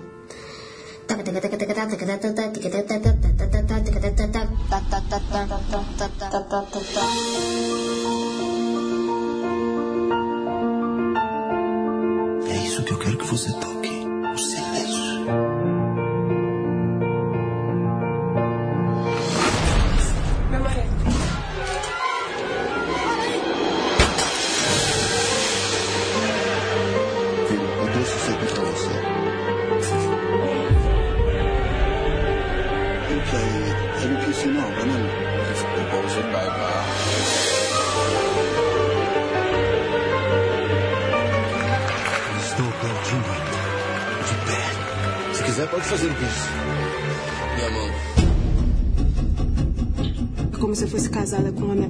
[12.49, 13.76] É isso que eu quero que você toque.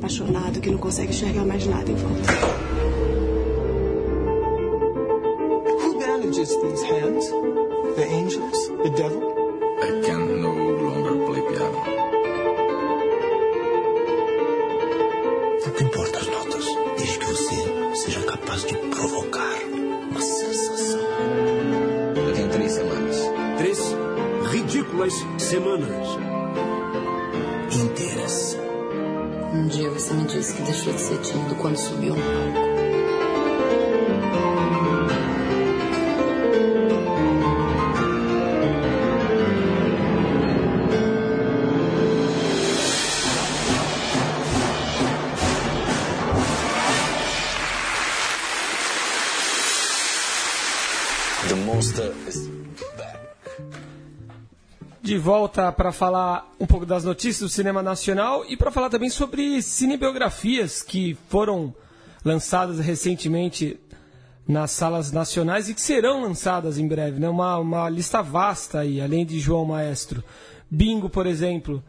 [0.06, 2.55] Apaixonado que não consegue enxergar mais nada em volta.
[55.02, 59.08] De volta para falar um pouco das notícias do cinema nacional e para falar também
[59.08, 61.72] sobre cinebiografias que foram
[62.24, 63.78] lançadas recentemente
[64.46, 67.20] nas salas nacionais e que serão lançadas em breve.
[67.20, 67.28] Né?
[67.28, 70.22] Uma, uma lista vasta aí, além de João Maestro.
[70.70, 71.82] Bingo, por exemplo,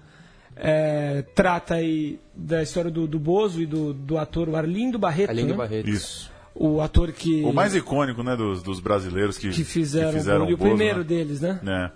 [0.56, 5.30] é, trata aí da história do, do Bozo e do, do ator Arlindo Barreto.
[5.30, 5.56] Arlindo né?
[5.56, 5.90] Barreto.
[5.90, 6.32] Isso.
[6.60, 10.40] O ator que, O mais icônico, né, dos, dos brasileiros que, que fizeram, que fizeram
[10.40, 11.04] o, Bozo, o Bozo, primeiro né?
[11.04, 11.60] deles, né?
[11.66, 11.92] É.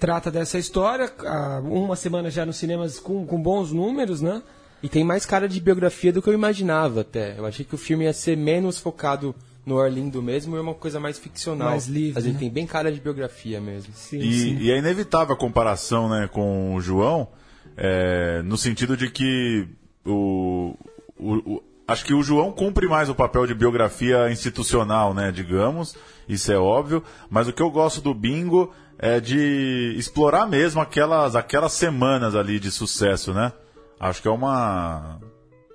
[0.00, 4.42] Trata dessa história, há uma semana já nos cinemas com, com bons números, né?
[4.82, 7.38] E tem mais cara de biografia do que eu imaginava até.
[7.38, 11.00] Eu achei que o filme ia ser menos focado no Orlindo mesmo e uma coisa
[11.00, 11.70] mais ficcional.
[11.70, 12.40] Mais livre, Mas ele né?
[12.40, 13.94] tem bem cara de biografia mesmo.
[13.94, 14.58] Sim, E, sim.
[14.60, 17.28] e é inevitável a comparação né, com o João,
[17.76, 19.66] é, no sentido de que
[20.04, 20.74] o,
[21.18, 25.96] o- o- acho que o João cumpre mais o papel de biografia institucional, né, digamos,
[26.28, 31.36] isso é óbvio, mas o que eu gosto do Bingo é de explorar mesmo aquelas,
[31.36, 33.52] aquelas semanas ali de sucesso, né?
[33.98, 35.18] Acho que é uma,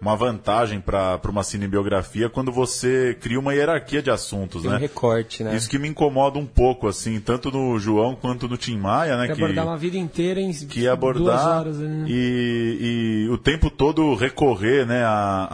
[0.02, 4.78] uma vantagem para uma cinebiografia quando você cria uma hierarquia de assuntos, Tem né?
[4.78, 5.56] um recorte, né?
[5.56, 9.28] Isso que me incomoda um pouco, assim, tanto no João quanto no Tim Maia, né?
[9.28, 11.78] Quer Que, abordar uma vida inteira em que abordar horas.
[11.78, 12.06] Né?
[12.08, 15.48] e, e o tempo todo recorrer, né, a,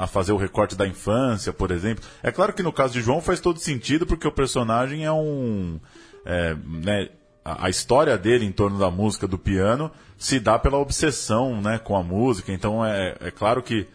[0.00, 2.02] a, a fazer o recorte da infância, por exemplo.
[2.22, 5.78] É claro que no caso de João faz todo sentido, porque o personagem é um.
[6.24, 7.08] é, né,
[7.52, 11.78] a, a história dele em torno da música, do piano, se dá pela obsessão né,
[11.78, 12.52] com a música.
[12.52, 13.86] Então é, é claro que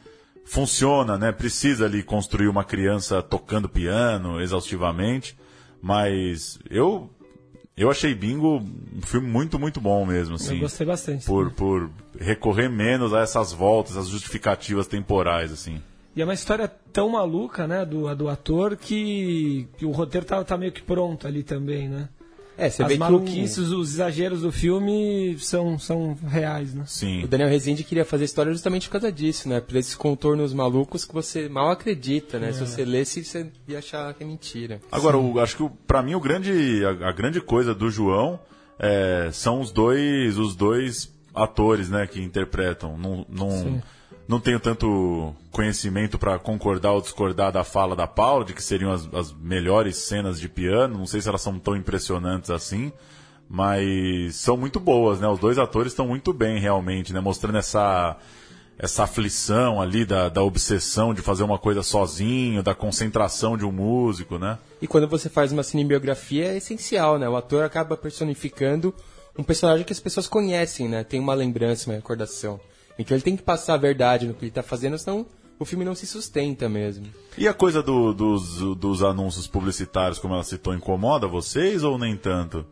[0.45, 1.31] funciona, né?
[1.31, 5.35] Precisa ali construir uma criança tocando piano exaustivamente,
[5.81, 7.09] mas eu
[7.77, 8.57] eu achei Bingo
[8.95, 10.55] um filme muito muito bom mesmo, assim.
[10.55, 11.25] Eu gostei bastante.
[11.25, 15.81] Por, por recorrer menos a essas voltas, as justificativas temporais, assim.
[16.15, 20.41] E é uma história tão maluca, né, do, do ator, que, que o roteiro tá,
[20.45, 22.07] tá meio que pronto ali também, né?
[22.57, 26.83] É, você As vê que maluquices, os exageros do filme são, são reais, né?
[26.83, 27.23] o, Sim.
[27.23, 29.59] o Daniel Rezende queria fazer a história justamente por causa disso, né?
[29.59, 32.53] Por esses contornos malucos que você mal acredita, né?
[32.53, 34.79] Se você lesse, você ia achar que é mentira.
[34.91, 38.39] Agora, o, acho que o- pra mim o grande, a, a grande coisa do João
[38.79, 42.97] é, são os dois, os dois atores, né, que interpretam.
[42.97, 43.81] Não, não,
[44.27, 48.91] não tenho tanto conhecimento pra concordar ou discordar da fala da Paula, de que seriam
[48.91, 50.97] as, as melhores cenas de piano.
[50.97, 52.91] Não sei se elas são tão impressionantes assim,
[53.49, 55.27] mas são muito boas, né?
[55.27, 58.17] Os dois atores estão muito bem realmente, né, mostrando essa
[58.77, 63.71] essa aflição ali da, da obsessão de fazer uma coisa sozinho, da concentração de um
[63.71, 64.57] músico, né?
[64.81, 67.29] E quando você faz uma cinebiografia é essencial, né?
[67.29, 68.93] O ator acaba personificando
[69.37, 71.05] um personagem que as pessoas conhecem, né?
[71.05, 72.59] Tem uma lembrança, uma recordação.
[72.97, 75.25] Então ele tem que passar a verdade no que ele está fazendo, senão
[75.59, 77.05] o filme não se sustenta mesmo.
[77.37, 82.15] E a coisa do- dos, dos anúncios publicitários, como ela citou, incomoda vocês ou nem
[82.15, 82.65] tanto?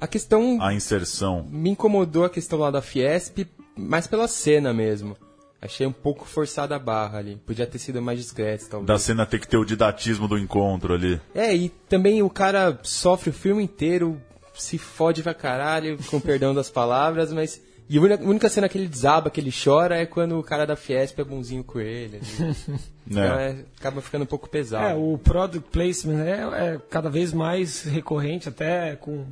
[0.00, 1.46] A questão A inserção.
[1.50, 3.46] me incomodou a questão lá da Fiesp,
[3.76, 5.16] mais pela cena mesmo.
[5.62, 7.40] Achei um pouco forçada a barra ali.
[7.46, 8.86] Podia ter sido mais discreto, talvez.
[8.86, 11.18] Da cena ter que ter o didatismo do encontro ali.
[11.34, 14.20] É, e também o cara sofre o filme inteiro,
[14.54, 17.62] se fode pra caralho, com perdão das palavras, mas.
[17.88, 20.74] E a única, cena que ele desaba, que ele chora, é quando o cara da
[20.74, 22.18] Fiesp é bonzinho com ele.
[22.18, 22.54] assim.
[23.06, 23.50] Então Né?
[23.50, 24.86] é, acaba ficando um pouco pesado.
[24.86, 26.40] É, o product placement é,
[26.74, 29.26] é cada vez mais recorrente, até com,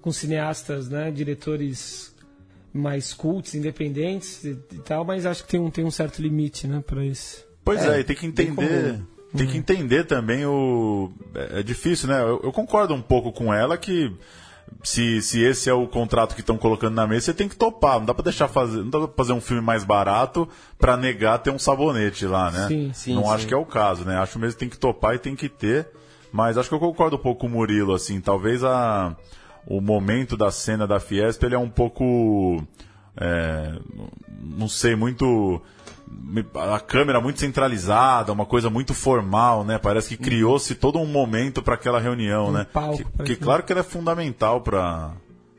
[0.00, 2.12] com cineastas, né, diretores
[2.74, 6.66] mais cultos, independentes e, e tal, mas acho que tem um, tem um certo limite,
[6.66, 7.46] né, para isso.
[7.64, 9.00] Pois É, é, e tem que entender.
[9.36, 11.10] Tem que entender também o.
[11.34, 12.20] É é difícil, né?
[12.20, 14.12] Eu, eu concordo um pouco com ela que
[14.82, 17.98] se, se esse é o contrato que estão colocando na mesa, você tem que topar.
[17.98, 18.78] Não dá pra deixar fazer.
[18.78, 20.48] Não dá pra fazer um filme mais barato
[20.78, 22.68] pra negar ter um sabonete lá, né?
[22.68, 23.30] Sim, sim, Não sim.
[23.30, 24.16] acho que é o caso, né?
[24.18, 25.88] Acho mesmo que tem que topar e tem que ter.
[26.32, 28.20] Mas acho que eu concordo um pouco com o Murilo, assim.
[28.20, 29.14] Talvez a,
[29.66, 32.62] o momento da cena da Fiesp ele é um pouco
[33.16, 33.72] é,
[34.40, 35.60] não sei, muito
[36.54, 39.78] a câmera muito centralizada, uma coisa muito formal, né?
[39.78, 42.66] Parece que criou-se todo um momento para aquela reunião, Um né?
[42.72, 45.12] palco, que, que claro que ela é fundamental para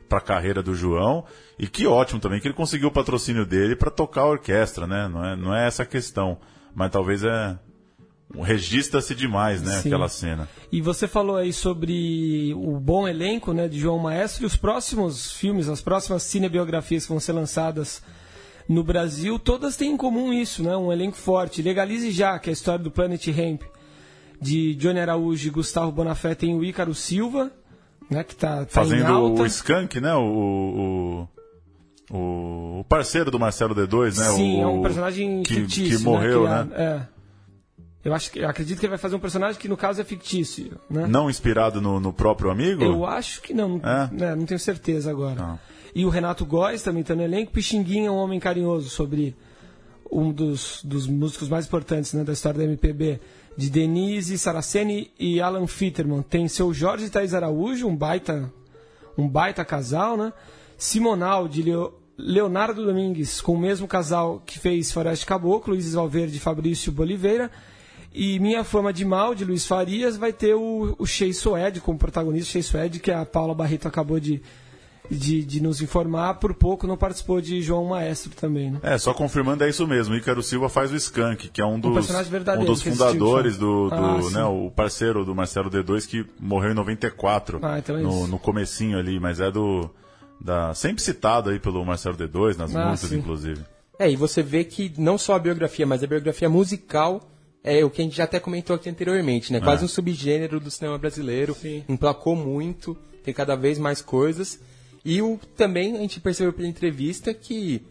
[0.08, 1.24] para a carreira do João
[1.58, 5.08] e que ótimo também que ele conseguiu o patrocínio dele para tocar a orquestra, né?
[5.08, 6.38] Não é, não é essa a questão,
[6.74, 7.58] mas talvez é
[8.42, 9.72] registra-se demais, né?
[9.80, 9.88] Sim.
[9.88, 10.48] Aquela cena.
[10.72, 15.32] E você falou aí sobre o bom elenco né, de João Maestro e os próximos
[15.32, 18.02] filmes, as próximas cinebiografias que vão ser lançadas
[18.68, 20.76] no Brasil, todas têm em comum isso, né?
[20.76, 21.60] Um elenco forte.
[21.62, 23.62] Legalize Já, que é a história do Planet Hemp,
[24.40, 27.50] de Johnny Araújo e Gustavo Bonafé, tem o Ícaro Silva,
[28.10, 28.24] né?
[28.24, 30.14] Que tá, tá Fazendo o Skank, né?
[30.14, 31.28] O,
[32.10, 32.18] o,
[32.80, 34.24] o- parceiro do Marcelo D2, né?
[34.36, 35.98] Sim, o, é um personagem que, fictício.
[35.98, 36.64] que morreu, né?
[36.64, 36.68] né?
[36.74, 37.14] Que é- é.
[38.04, 40.04] Eu acho que eu acredito que ele vai fazer um personagem que no caso é
[40.04, 41.06] fictício, né?
[41.06, 42.84] Não inspirado no, no próprio amigo?
[42.84, 44.10] Eu acho que não, É?
[44.14, 45.34] né, não tenho certeza agora.
[45.36, 45.58] Não.
[45.94, 47.52] E o Renato Góes também está no elenco.
[47.52, 49.36] Pixinguinha é um homem carinhoso sobre
[50.10, 53.20] um dos, dos músicos mais importantes né, da história da MPB,
[53.56, 56.22] de Denise Saraceni e Alan Fitterman.
[56.22, 58.52] Tem seu Jorge Thaís Araújo, um baita,
[59.16, 60.32] um baita casal, né?
[60.76, 66.36] Simonal, de Leo- Leonardo Domingues, com o mesmo casal que fez Floresta Caboclo, Luiz Valverde
[66.36, 67.50] e Fabrício Boliveira.
[68.12, 71.98] E Minha Fama de Mal, de Luiz Farias, vai ter o, o Shea Suede como
[71.98, 74.40] protagonista, Shea Suede, que a Paula Barreto acabou de,
[75.10, 78.80] de, de nos informar, por pouco não participou de João Maestro também, né?
[78.82, 80.14] É, só confirmando é isso mesmo.
[80.14, 83.60] Ícaro Silva faz o Skank, que é um dos, verdadeiro um dos fundadores já.
[83.60, 87.98] do, do Ah, né, o parceiro do Marcelo D2 que morreu em 94, Ah, então
[87.98, 88.26] é no, isso.
[88.28, 89.90] no comecinho ali, mas é do
[90.40, 93.18] da sempre citado aí pelo Marcelo D2 nas Ah, músicas sim.
[93.18, 93.60] inclusive.
[93.98, 97.20] É, e você vê que não só a biografia, mas a biografia musical
[97.62, 99.60] é o que a gente já até comentou aqui anteriormente, né?
[99.60, 99.84] Quase É.
[99.84, 101.54] um subgênero do cinema brasileiro.
[101.54, 101.84] Sim.
[101.88, 104.58] Emplacou muito, tem cada vez mais coisas.
[105.04, 107.82] E o, também a gente percebeu pela entrevista que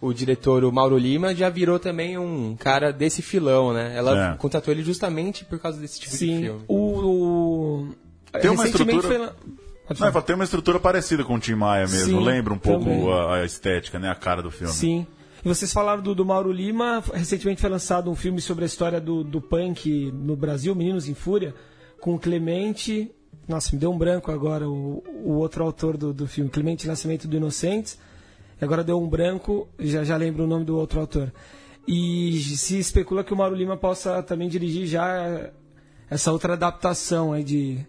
[0.00, 3.94] o diretor, o Mauro Lima, já virou também um cara desse filão, né?
[3.96, 4.36] Ela É.
[4.36, 6.62] contratou ele justamente por causa desse tipo de Sim, filme.
[6.68, 7.88] o, o...
[8.40, 9.34] Tem uma recentemente estrutura-
[9.86, 13.10] foi Não, tem uma estrutura parecida com o Tim Maia mesmo, Sim, lembra um pouco
[13.12, 14.72] a, a estética, né, a cara do filme.
[14.72, 15.06] Sim.
[15.42, 17.02] E vocês falaram do, do Mauro Lima.
[17.12, 21.14] Recentemente foi lançado um filme sobre a história do, do punk no Brasil, Meninos em
[21.14, 21.54] Fúria,
[22.00, 23.10] com o Clemente.
[23.46, 27.28] Nossa, me deu um branco agora o, o outro autor do, do filme, Clemente Nascimento
[27.28, 27.98] do Inocentes.
[28.60, 31.32] Agora deu um branco, já, já lembro o nome do outro autor.
[31.86, 35.50] E se especula que o Mauro Lima possa também dirigir já
[36.08, 37.84] essa outra adaptação aí de,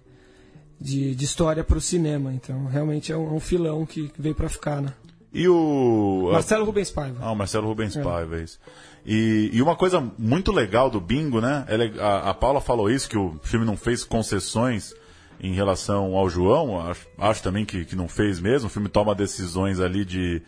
[0.80, 2.34] de, de história para o cinema.
[2.34, 4.94] Então, realmente é um, é um filão que veio para ficar, né?
[5.34, 6.30] E o.
[6.32, 7.20] Marcelo Rubens Paiva.
[7.22, 8.60] Ah, o Marcelo Rubens Paiva, é isso.
[9.06, 11.66] E, e uma coisa muito legal do Bingo, né?
[11.68, 14.94] é a, a Paula falou isso, que o filme não fez concessões
[15.40, 16.80] em relação ao João.
[16.90, 18.68] Acho, acho também que, que não fez mesmo.
[18.68, 20.42] O filme toma decisões ali de,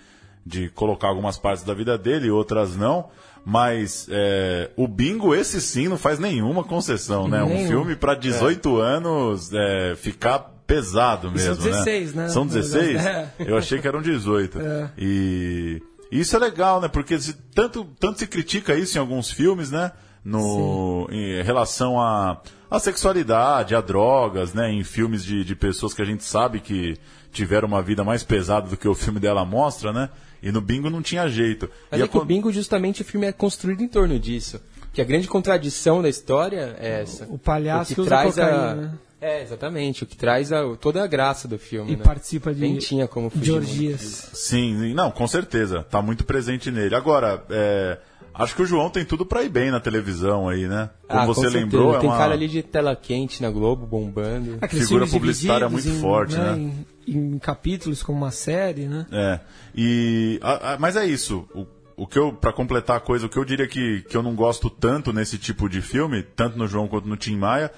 [0.45, 3.09] de colocar algumas partes da vida dele outras não.
[3.45, 7.41] Mas é, o Bingo, esse sim, não faz nenhuma concessão, né?
[7.43, 7.67] Um Nenhum.
[7.69, 12.27] filme para 18 anos é, ficar pesado E são mesmo, 16, né?
[12.27, 13.05] São 16?
[13.05, 13.31] É.
[13.39, 14.59] Eu achei que eram 18.
[14.59, 14.89] É.
[14.97, 15.81] E
[16.11, 16.89] isso é legal, né?
[16.89, 19.91] Porque se- tanto, tanto se critica isso em alguns filmes, né?
[20.31, 24.69] No, em relação à à sexualidade, a drogas, né?
[24.71, 26.97] Em filmes de, de pessoas que a gente sabe que
[27.31, 30.09] tiveram uma vida mais pesada do que o filme dela mostra, né?
[30.43, 31.69] E no Bingo não tinha jeito.
[31.89, 34.59] Mas e é a que o Bingo, justamente, o filme é construído em torno disso.
[34.93, 37.25] Que a grande contradição da história é essa.
[37.29, 38.45] O palhaço O que usa traz a...
[38.49, 38.93] cocaína, né?
[39.19, 40.03] É, exatamente.
[40.03, 42.03] O que traz a- toda a graça do filme, E né?
[42.03, 43.99] participa de, Nem tinha como fugir de orgias.
[43.99, 44.29] disso.
[44.33, 45.83] Sim, não, com certeza.
[45.89, 46.93] Tá muito presente nele.
[46.95, 47.97] Agora, é,
[48.37, 50.89] acho que o João tem tudo pra ir bem na televisão aí, né?
[51.07, 52.17] Como Ah, você com lembrou, é Tem uma...
[52.17, 54.57] cara ali de tela quente na Globo, bombando.
[54.61, 56.55] Aqueles Figura publicitária muito em, forte, né?
[56.57, 59.05] Em, em capítulos, como uma série, né?
[59.11, 59.39] É.
[59.75, 61.47] E, a- a- mas é isso.
[61.53, 61.65] O,
[62.03, 64.35] o que eu, para completar a coisa, o que eu diria que, que eu não
[64.35, 67.71] gosto tanto nesse tipo de filme, tanto no João quanto no Tim Maia,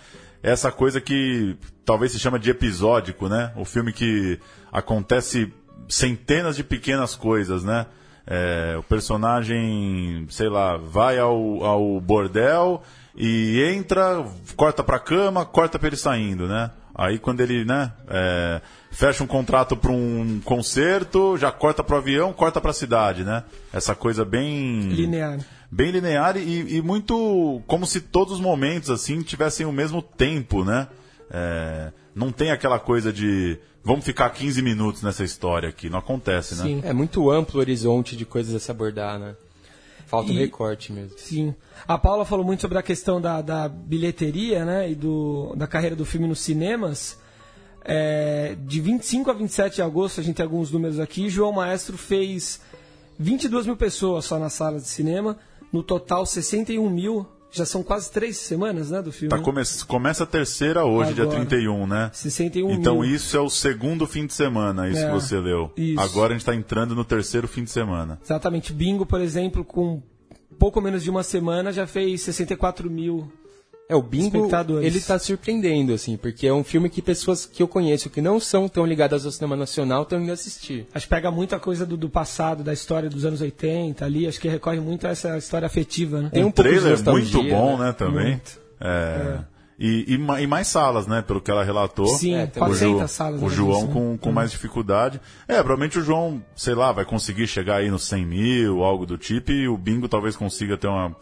[0.44, 1.56] é essa coisa que
[1.86, 3.54] talvez se chama de episódico, né?
[3.56, 4.40] O filme que
[4.72, 5.52] acontece
[5.88, 7.86] centenas de pequenas coisas, né?
[8.32, 12.84] É, o personagem, sei lá, vai ao, ao bordel
[13.16, 14.24] e entra,
[14.56, 16.70] corta pra cama, corta pra ele saindo, né?
[16.94, 18.62] Aí quando ele, né, é,
[18.92, 23.44] fecha um contrato para um concerto, já corta pro avião, corta pra cidade, né?
[23.74, 25.40] Essa coisa bem Linear.
[25.72, 30.64] bem linear e, e muito como se todos os momentos assim tivessem o mesmo tempo,
[30.64, 30.88] né?
[31.32, 36.56] É, não tem aquela coisa de vamos ficar 15 minutos nessa história aqui, não acontece,
[36.56, 36.64] né?
[36.64, 36.82] Sim.
[36.84, 39.36] É muito amplo o horizonte de coisas a se abordar, né?
[40.08, 41.18] Falta um E- recorte mesmo.
[41.18, 41.54] Sim.
[41.88, 44.90] A Paula falou muito sobre a questão da, da bilheteria, né?
[44.92, 47.20] E do, da carreira do filme nos cinemas.
[47.86, 51.30] É, de 25 a 27 de agosto, a gente tem alguns números aqui.
[51.30, 52.60] João Maestro fez
[53.18, 55.38] 22 mil pessoas só nas salas de cinema.
[55.72, 57.26] No total, 61 mil.
[57.52, 59.30] Já são quase três semanas, né, do filme.
[59.30, 61.30] Tá, come começa a terceira hoje, Agora.
[61.30, 62.12] dia 31, né?
[62.14, 63.06] 61 Então mil.
[63.06, 65.72] isso é o segundo fim de semana, isso É, que você leu.
[65.76, 66.00] isso.
[66.00, 68.20] Agora a gente tá entrando no terceiro fim de semana.
[68.24, 68.72] Exatamente.
[68.72, 70.02] Bingo, por exemplo, com
[70.60, 73.32] pouco menos de uma semana, já fez 64 mil.
[73.90, 74.48] É, o Bingo,
[74.84, 78.40] ele tá surpreendendo, assim, porque é um filme que pessoas que eu conheço que não
[78.40, 80.86] são tão ligadas ao cinema nacional estão indo assistir.
[80.94, 84.28] Acho que pega muita coisa do, do passado, da história dos anos 80 ali.
[84.28, 86.30] Acho que recorre muito a essa história afetiva, né?
[86.32, 87.86] Tem um de trailer nostalgia, muito bom, né?
[87.88, 88.28] né, também.
[88.28, 88.60] Muito.
[88.80, 89.40] É.
[89.80, 91.24] E, e ma- e mais salas, né?
[91.24, 92.06] Pelo que ela relatou.
[92.06, 93.42] Sim, É, tem o, 400 salas.
[93.42, 93.94] o João né?
[93.94, 95.20] com, com mais dificuldade.
[95.48, 99.18] É, provavelmente o João, sei lá, vai conseguir chegar aí nos 100 mil, algo do
[99.18, 101.16] tipo, e o Bingo talvez consiga ter uma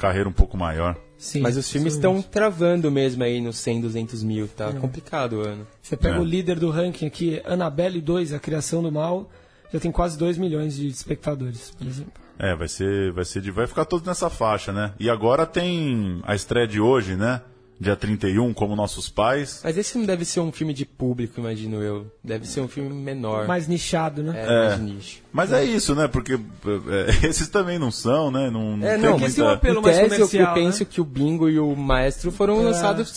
[0.00, 0.96] carreira um pouco maior.
[1.18, 4.48] Sim, Mas os filmes estão travando mesmo aí nos 100, 200 mil.
[4.48, 5.66] Tá complicado o ano.
[5.82, 6.18] Você pega É.
[6.18, 9.30] o líder do ranking aqui, Annabelle 2, A Criação do Mal,
[9.72, 12.12] já tem quase 2 milhões de espectadores, por exemplo.
[12.38, 14.94] É, vai ser, vai ser, de- vai ficar todo nessa faixa, né?
[14.98, 17.42] E agora tem a estreia de hoje, né?
[17.80, 19.62] Dia 31, como nossos pais.
[19.64, 22.06] Mas esse não deve ser um filme de público, imagino eu.
[22.22, 23.46] Deve ser um filme menor.
[23.48, 24.34] Mais nichado, né?
[24.36, 25.22] É, mais nicho.
[25.32, 26.06] Mas é isso, né?
[26.06, 26.40] Porque é,
[27.26, 28.50] esses também não são, né?
[28.50, 29.26] Não, não É, tem não, Porque muita...
[29.28, 30.88] esse é um apelo mais tese, eu, eu comercial, penso né?
[30.90, 32.64] que o Bingo e o Maestro foram É.
[32.64, 33.16] lançados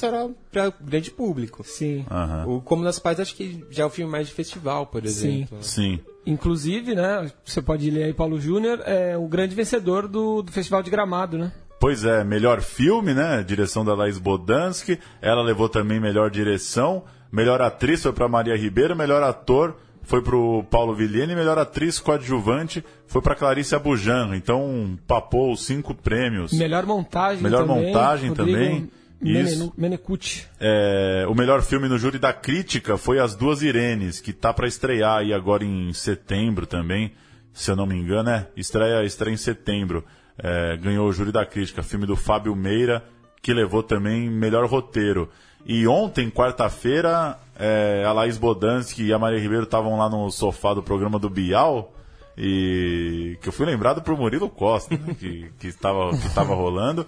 [0.50, 1.62] para grande público.
[1.66, 2.06] Sim.
[2.10, 2.46] Aham.
[2.48, 5.58] O Como Nas Pais acho que já é o filme mais de festival, por exemplo.
[5.62, 6.00] Sim.
[6.26, 10.82] Inclusive, né, você pode ler aí Paulo Júnior, é o grande vencedor do, do Festival
[10.82, 11.52] de Gramado, né?
[11.84, 13.44] Pois é, melhor filme, né?
[13.44, 14.98] Direção da Laís Bodansky.
[15.22, 17.04] Ela levou também melhor direção.
[17.30, 18.96] Melhor atriz foi para Maria Ribeiro.
[18.96, 21.36] Melhor ator foi para o Paulo Vilhene.
[21.36, 24.34] Melhor atriz coadjuvante foi para Clarice Abujan.
[24.34, 26.54] Então, papou os cinco prêmios.
[26.54, 27.88] Melhor montagem Melhor também.
[27.88, 28.90] montagem Rodrigo também,
[29.22, 29.74] isso.
[29.76, 30.48] Menecucci.
[30.62, 34.70] É, o melhor filme no júri da crítica foi As Duas Irenes, que tá para
[34.70, 37.12] estrear aí agora em setembro também,
[37.52, 40.06] se eu não me engano, é, estreia, estreia em setembro.
[40.38, 43.04] É, ganhou o júri da crítica, filme do Fábio Meira,
[43.42, 45.30] que levou também melhor roteiro.
[45.66, 50.74] E ontem, quarta-feira, é, a Laís Bodansky e a Maria Ribeiro estavam lá no sofá
[50.74, 51.94] do programa do Bial,
[52.38, 57.06] e que eu fui lembrado por Murilo Costa, né, que, que, estava, que estava rolando.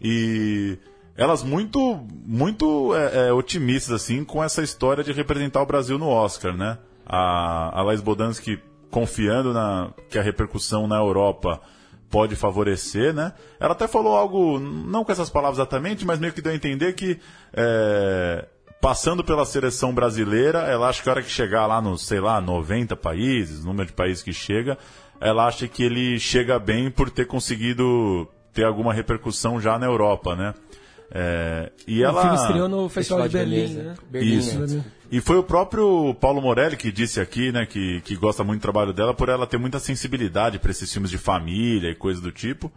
[0.00, 0.78] E
[1.16, 6.08] elas muito muito é, é, otimistas assim com essa história de representar o Brasil no
[6.08, 6.78] Oscar, né?
[7.04, 8.60] A, a Laís Bodansky
[8.90, 11.60] confiando na que a repercussão na Europa
[12.10, 13.32] pode favorecer, né?
[13.58, 16.92] Ela até falou algo, não com essas palavras exatamente, mas meio que deu a entender
[16.94, 17.18] que
[17.54, 18.46] é,
[18.80, 22.40] passando pela seleção brasileira, ela acha que a hora que chegar lá nos, sei lá,
[22.40, 24.76] 90 países, número de países que chega,
[25.20, 30.34] ela acha que ele chega bem por ter conseguido ter alguma repercussão já na Europa,
[30.34, 30.54] né?
[31.12, 32.18] É, e ela...
[32.18, 33.94] O filme estreou no Festival, de Berlim, né?
[34.10, 34.58] Berlim, Isso.
[34.60, 34.84] né?
[35.10, 38.62] E foi o próprio Paulo Morelli que disse aqui, né, que, que gosta muito do
[38.62, 42.30] trabalho dela por ela ter muita sensibilidade para esses filmes de família e coisa do
[42.30, 42.70] tipo.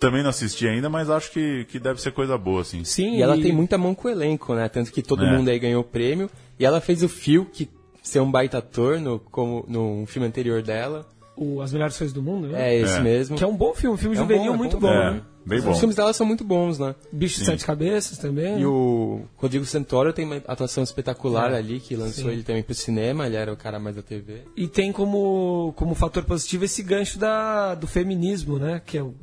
[0.00, 2.82] Também não assisti ainda, mas acho que, que deve ser coisa boa, assim.
[2.84, 4.68] Sim, E ela tem muita mão com o elenco, né?
[4.68, 5.30] Tanto que todo É.
[5.36, 6.30] mundo aí ganhou o prêmio.
[6.58, 7.68] E ela fez o Phil, que
[8.02, 11.06] ser um baita ator no, como, no filme anterior dela.
[11.34, 12.70] o As Melhores Coisas do Mundo, né?
[12.70, 13.00] É esse É.
[13.00, 13.36] mesmo.
[13.36, 14.88] Que é um bom filme, um filme É um juvenil bom, é muito bom.
[14.88, 15.22] bom, É, né?
[15.46, 15.70] Bem bom.
[15.70, 16.94] Os filmes dela são muito bons, né?
[17.12, 17.44] Bicho de.
[17.46, 18.60] Sete Cabeças também.
[18.60, 21.56] E o Rodrigo Santoro tem uma atuação espetacular É.
[21.56, 22.30] ali, que lançou Sim.
[22.30, 24.42] ele também pro cinema, ele era o cara mais da TV.
[24.56, 28.82] E tem como, como fator positivo esse gancho da, do feminismo, né?
[28.84, 29.14] Que é, o-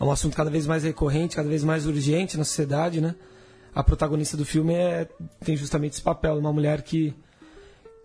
[0.00, 3.14] é um assunto cada vez mais recorrente, cada vez mais urgente na sociedade, né?
[3.74, 5.06] A protagonista do filme é,
[5.44, 7.14] tem justamente esse papel, uma mulher que,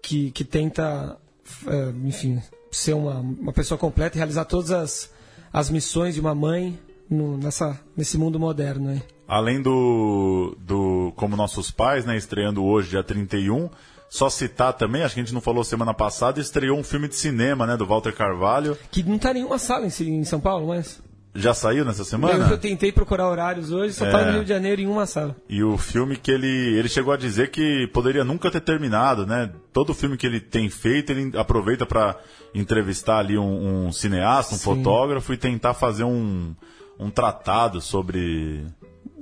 [0.02, 1.18] que, que tenta,
[1.66, 2.42] é, enfim,
[2.72, 5.12] ser uma, uma pessoa completa e realizar todas as,
[5.52, 6.78] as missões de uma mãe
[7.12, 9.02] no, nessa, nesse mundo moderno, né?
[9.28, 13.70] Além do, do Como Nossos Pais, né, estreando hoje, dia 31,
[14.10, 17.16] só citar também, acho que a gente não falou semana passada, estreou um filme de
[17.16, 18.78] cinema, né, do Walter Carvalho.
[18.90, 21.02] Que não tá em nenhuma sala em, São Paulo, mas...
[21.34, 22.50] Já saiu nessa Eu, semana?
[22.50, 24.12] eu tentei procurar horários hoje, só É.
[24.12, 25.34] tá no Rio de Janeiro em uma sala.
[25.48, 29.50] E o filme que ele, ele chegou a dizer que poderia nunca ter terminado, né?
[29.72, 32.18] Todo filme que ele tem feito, ele aproveita para
[32.54, 34.64] entrevistar ali um, um cineasta, um Sim.
[34.66, 36.54] fotógrafo e tentar fazer um,
[37.02, 38.64] um tratado sobre,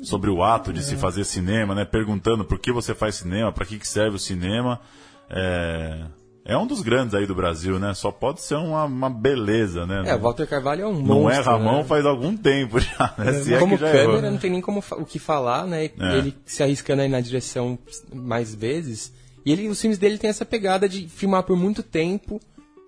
[0.02, 1.86] sobre o ato de se fazer cinema, né?
[1.86, 4.82] Perguntando por que você faz cinema, para que, que serve o cinema.
[5.30, 6.04] É,
[6.44, 7.94] é um dos grandes aí do Brasil, né?
[7.94, 10.04] Só pode ser uma, uma beleza, né?
[10.08, 11.84] É, Walter Carvalho é um não monstro, erra a mão né?
[11.86, 13.34] faz algum tempo já, né?
[13.34, 14.32] Se é como já câmera, errou.
[14.32, 15.86] não tem nem como o que falar, né?
[15.86, 16.18] É.
[16.18, 17.80] Ele se arriscando aí na direção
[18.14, 19.14] mais vezes.
[19.46, 22.42] E ele, os filmes dele tem essa pegada de filmar por muito tempo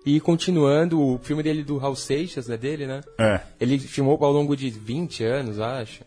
[0.04, 1.00] e continuando.
[1.00, 3.00] O filme dele do Raul Seixas, é dele, né?
[3.18, 3.40] É.
[3.60, 6.04] Ele filmou ao longo de 20 anos, acho.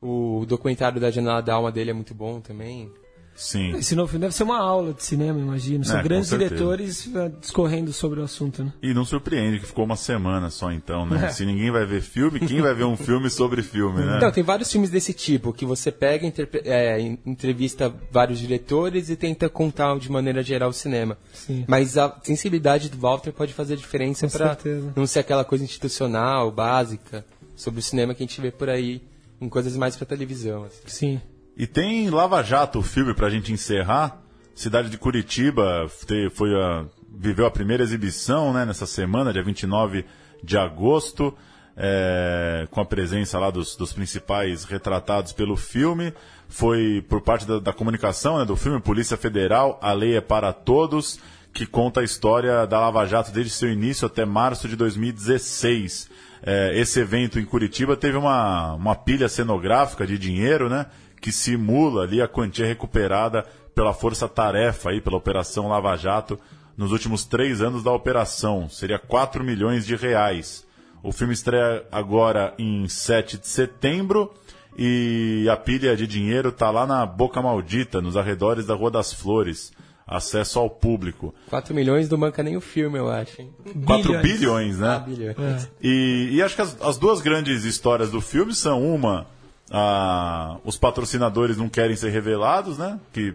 [0.00, 2.90] O documentário da Janela da Alma dele é muito bom também.
[3.34, 3.76] Sim.
[3.76, 5.84] Esse novo filme deve ser uma aula de cinema, imagino.
[5.84, 8.72] São É, grandes diretores eh, discorrendo sobre o assunto, né?
[8.82, 11.26] E não surpreende que ficou uma semana só então, né?
[11.26, 11.28] É.
[11.30, 14.18] Se ninguém vai ver filme, quem vai ver um filme sobre filme, né?
[14.18, 16.30] Então, tem vários filmes desse tipo, que você pega,
[16.64, 21.16] é, en- entrevista vários diretores e tenta contar de maneira geral o cinema.
[21.32, 21.64] Sim.
[21.66, 24.92] Mas a sensibilidade do Walter pode fazer diferença Com para certeza.
[24.94, 27.24] não ser aquela coisa institucional, básica,
[27.56, 29.02] sobre o cinema que a gente vê por aí,
[29.40, 30.64] em coisas mais pra televisão.
[30.64, 30.80] assim.
[30.86, 31.20] Sim.
[31.56, 34.20] E tem Lava Jato, o filme, pra gente encerrar.
[34.54, 35.86] Cidade de Curitiba
[36.34, 36.84] foi a,
[37.14, 40.04] viveu a primeira exibição né, nessa semana, dia 29
[40.42, 41.34] de agosto,
[41.76, 46.12] é, com a presença lá dos, dos principais retratados pelo filme.
[46.48, 50.52] Foi por parte da, da comunicação né, do filme Polícia Federal, A Lei é para
[50.52, 51.18] Todos,
[51.52, 56.10] que conta a história da Lava Jato desde seu início até março de 2016.
[56.44, 60.86] É, esse evento em Curitiba teve uma, uma pilha cenográfica de dinheiro, né?
[61.22, 66.38] Que simula ali a quantia recuperada pela Força Tarefa aí, pela Operação Lava Jato,
[66.76, 68.68] nos últimos três anos da operação.
[68.68, 70.66] Seria 4 milhões de reais.
[71.02, 74.34] O filme estreia agora em 7 de setembro
[74.76, 79.12] e a pilha de dinheiro está lá na Boca Maldita, nos arredores da Rua das
[79.12, 79.72] Flores.
[80.04, 81.32] Acesso ao público.
[81.48, 83.40] 4 milhões não manca nem o filme, eu acho.
[83.40, 83.54] hein?
[83.86, 84.88] 4 bilhões, né?
[84.88, 85.38] Ah, bilhões.
[85.38, 85.68] É.
[85.80, 89.26] E, e acho que as, as duas grandes histórias do filme são uma,
[89.72, 93.00] ah, os patrocinadores não querem ser revelados, né?
[93.12, 93.34] Que,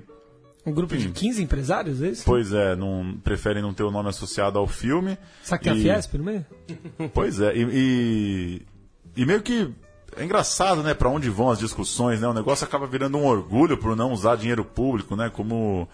[0.65, 1.11] Um grupo de Sim.
[1.11, 2.23] 15 empresários, é isso?
[2.25, 5.17] pois é, não preferem não ter o nome associado ao filme.
[5.41, 6.45] Será que a E- Fiesp no meio?
[7.13, 9.73] Pois é, e, e, e meio que
[10.15, 12.27] é engraçado, né, para onde vão as discussões, né?
[12.27, 15.29] O negócio acaba virando um orgulho por não usar dinheiro público, né?
[15.33, 15.87] Como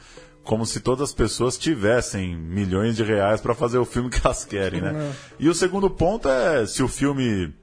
[0.44, 4.44] como se todas as pessoas tivessem milhões de reais para fazer o filme que elas
[4.44, 5.14] querem, né?
[5.40, 7.54] E o segundo ponto é se o filme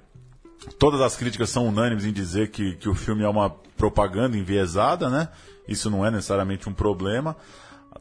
[0.79, 5.09] todas as críticas são unânimes em dizer que, que o filme é uma propaganda enviesada,
[5.09, 5.29] né?
[5.67, 7.37] Isso não é necessariamente um problema.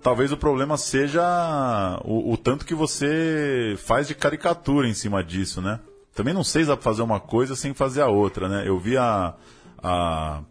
[0.01, 5.61] Talvez o problema seja o, o tanto que você faz de caricatura em cima disso,
[5.61, 5.79] né?
[6.13, 8.67] Também não sei fazer uma coisa sem fazer a outra, né?
[8.67, 9.33] Eu vi a,
[9.81, 10.41] a,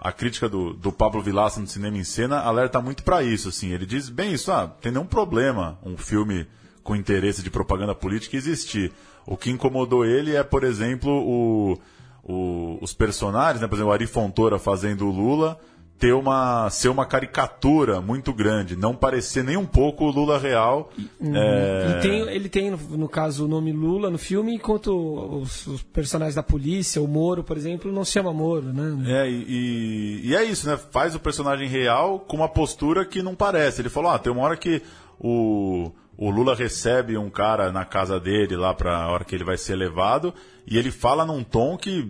[0.00, 3.70] a crítica do, do Pablo Vilaça no Cinema em Cena alerta muito para isso, assim.
[3.70, 6.46] Ele diz bem isso, ah, tem nenhum problema um filme
[6.82, 8.92] com interesse de propaganda política existir.
[9.26, 11.78] O que incomodou ele é, por exemplo, o,
[12.24, 13.66] o- os personagens, né?
[13.68, 15.58] Por exemplo, o Ari Fontoura fazendo o Lula
[15.98, 20.90] ter uma ser uma caricatura muito grande, não parecer nem um pouco o Lula real.
[21.22, 25.82] É, E tem- ele tem, no, caso, o nome Lula no filme, enquanto os, os
[25.82, 28.96] personagens da polícia, o Moro, por exemplo, não se chama Moro, né?
[29.24, 30.78] É, e, e- e é isso, né?
[30.90, 33.82] Faz o personagem real com uma postura que não parece.
[33.82, 34.80] Ele falou, ah, tem uma hora que
[35.22, 39.56] o, o Lula recebe um cara na casa dele lá pra hora que ele vai
[39.56, 40.32] ser levado,
[40.66, 42.06] e ele fala num tom que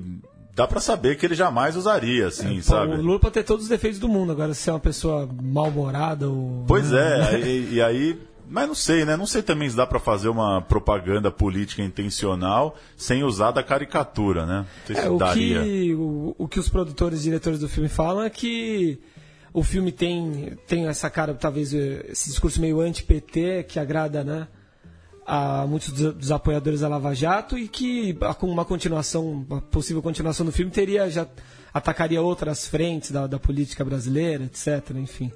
[0.54, 2.94] dá pra saber que ele jamais usaria, assim, Pô, sabe?
[2.94, 6.28] O Lula pode ter todos os defeitos do mundo, agora se é uma pessoa mal-humorada
[6.28, 6.64] ou.
[6.66, 7.00] Pois né?
[7.00, 8.18] é, aí- e aí.
[8.52, 9.16] Mas não sei, né?
[9.16, 14.44] Não sei também se dá pra fazer uma propaganda política intencional sem usar da caricatura,
[14.44, 14.66] né?
[14.66, 15.62] Não sei se É, o, daria.
[15.62, 18.98] que, o, o que os produtores e diretores do filme falam é que
[19.53, 24.46] o filme tem, tem essa cara, talvez, eh, esse discurso meio anti-PT que agrada né,
[25.26, 29.61] a muitos dos, dos apoiadores da Lava Jato e que a- com uma continuação, uma
[29.61, 31.26] possível continuação do filme, teria já
[31.72, 34.90] atacaria outras frentes da, da política brasileira, etc.
[34.96, 35.30] Enfim.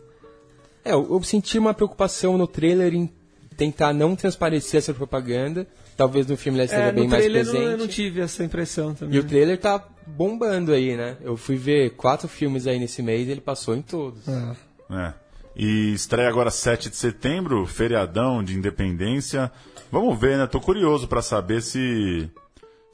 [0.84, 3.08] É, eu, eu senti uma preocupação no trailer em
[3.56, 5.66] tentar não transparecer essa propaganda.
[5.96, 7.56] Talvez no filme ela esteja É, bem mais presente.
[7.56, 9.16] eu não, eu não tive essa impressão também.
[9.16, 11.16] E o trailer tá bombando aí, né?
[11.20, 14.26] Eu fui ver quatro filmes aí nesse mês e ele passou em todos.
[14.28, 14.56] É.
[14.90, 15.14] É.
[15.56, 19.52] E estreia agora 7 de setembro, feriadão de independência.
[19.90, 20.46] Vamos ver, né?
[20.48, 22.28] Tô curioso pra saber se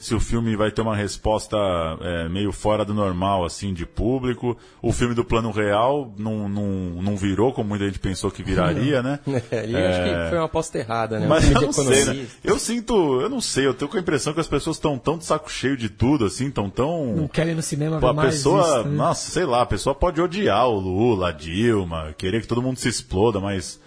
[0.01, 1.59] se o filme vai ter uma resposta
[2.01, 4.57] é, meio fora do normal, assim, de público.
[4.81, 6.65] O filme do Plano Real não, não,
[7.03, 9.21] não virou como muita gente pensou que viraria, né?
[9.51, 11.27] É, e eu acho que foi uma aposta errada, né?
[11.27, 12.27] Mas eu não sei, né?
[12.43, 15.19] Eu sinto, eu não sei, eu tenho com a impressão que as pessoas estão tão
[15.19, 17.15] de saco cheio de tudo, assim, estão tão...
[17.17, 18.97] Não querem ir no cinema ver a mais pessoa, isso, né?
[18.97, 22.79] nossa, sei lá, a pessoa pode odiar o Lula, a Dilma, querer que todo mundo
[22.79, 23.81] se exploda, mas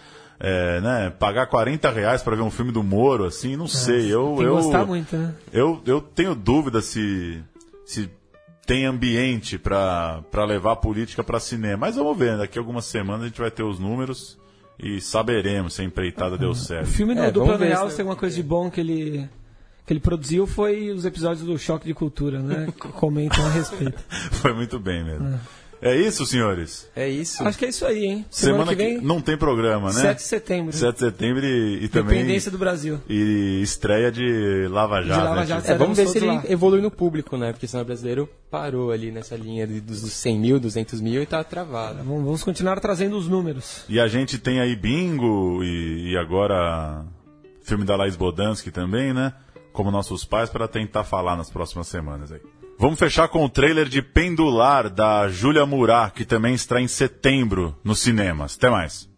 [0.45, 4.13] é, né, pagar 40 reais pra ver um filme do Moro, assim, não sei.
[4.13, 5.33] Eu, Tem que eu, gostar muito, né?
[5.53, 7.41] eu, eu tenho dúvida se,
[7.85, 8.09] se
[8.67, 11.77] tem ambiente pra pra levar a política pra cinema.
[11.77, 14.37] Mas vamos ver, daqui a algumas semanas a gente vai ter os números
[14.77, 16.87] e saberemos se a empreitada deu O certo.
[16.87, 18.81] filme do, É, do Plano ver Real, se- se tem alguma coisa de bom que
[18.81, 19.29] ele,
[19.85, 22.67] que ele produziu, foi os episódios do Choque de Cultura, né?
[22.75, 24.01] que comentam a respeito.
[24.31, 25.25] Foi muito bem mesmo.
[25.27, 25.39] É
[25.95, 26.89] isso, senhores?
[26.95, 27.43] É isso.
[27.43, 28.25] Acho que é isso aí, hein?
[28.29, 29.01] Semana, Semana que vem.
[29.01, 30.01] não tem programa, né?
[30.01, 30.73] 7 de setembro.
[30.73, 32.19] 7 de setembro e, e também.
[32.19, 33.01] Independência do Brasil.
[33.09, 35.19] E estreia de Lava Jato.
[35.19, 35.45] De Lava né?
[35.45, 35.73] Jato né?
[35.73, 36.43] é, vamos ver se ele lá.
[36.47, 37.51] evolui no público, né?
[37.51, 41.43] Porque o cinema brasileiro parou ali nessa linha dos 100 mil, 200 mil e tá
[41.43, 42.03] travado.
[42.03, 43.83] Vamos continuar trazendo os números.
[43.89, 47.03] E a gente tem aí Bingo e, e agora
[47.63, 49.33] filme da Laís Bodansky também, né?
[49.71, 52.41] Como nossos pais, para tentar falar nas próximas semanas aí.
[52.77, 57.77] Vamos fechar com o trailer de Pendular, da Júlia Murat, que também está em setembro
[57.83, 58.55] nos cinemas.
[58.57, 59.09] Até mais.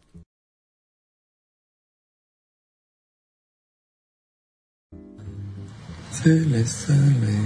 [6.12, 7.38] Se le sale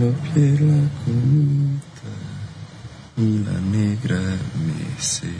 [0.00, 2.12] lo la comita
[3.16, 4.20] y la negra
[4.54, 5.32] mece.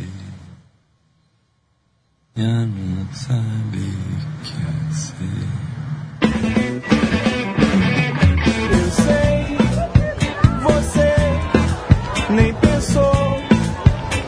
[2.37, 3.85] Ya no sabe
[4.45, 4.59] qué
[4.89, 5.66] hacer.
[12.37, 13.41] Nem pensou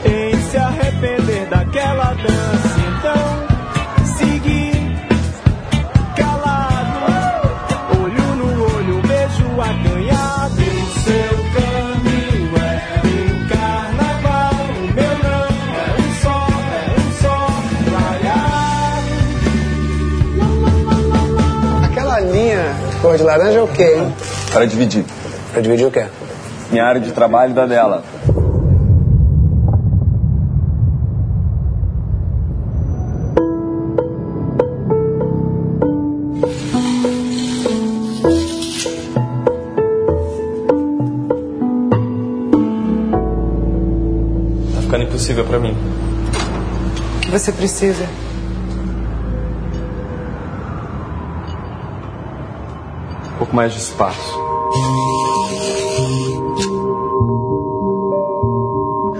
[0.03, 2.79] em se arrepender daquela dança.
[2.89, 3.47] Então,
[4.17, 4.71] segui
[6.15, 6.99] calado,
[8.01, 10.59] olho no olho, beijo acanhado.
[10.59, 12.67] O seu caminho é
[12.97, 16.39] o carnaval, o meu não é um só,
[16.73, 17.37] é um só
[21.85, 22.63] Aquela linha
[23.01, 24.13] cor de laranja é o quê, hein?
[24.51, 25.05] Para dividir.
[25.51, 26.05] Para dividir o quê?
[26.71, 28.03] Minha área de trabalho da dela.
[44.73, 45.75] Tá ficando impossível para mim.
[47.17, 48.05] O que você precisa?
[53.33, 54.48] Um pouco mais de espaço.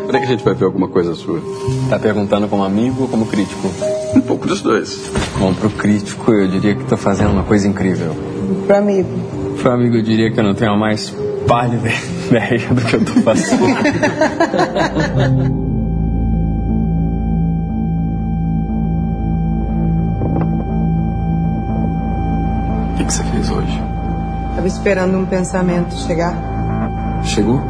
[0.09, 1.39] Quando é que a gente vai ver alguma coisa sua?
[1.87, 3.69] Tá perguntando como amigo ou como crítico?
[4.15, 4.99] Um pouco dos dois.
[5.37, 8.15] Bom, pro crítico eu diria que tô fazendo uma coisa incrível.
[8.65, 9.07] Pro amigo?
[9.61, 11.15] Pro amigo eu diria que eu não tenho a mais
[11.47, 11.89] pálida
[12.25, 13.65] ideia do que eu tô fazendo.
[22.93, 23.83] O que, que você fez hoje?
[24.55, 27.21] Tava esperando um pensamento chegar.
[27.23, 27.61] Chegou?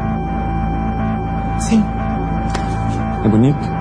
[3.24, 3.78] É bonito?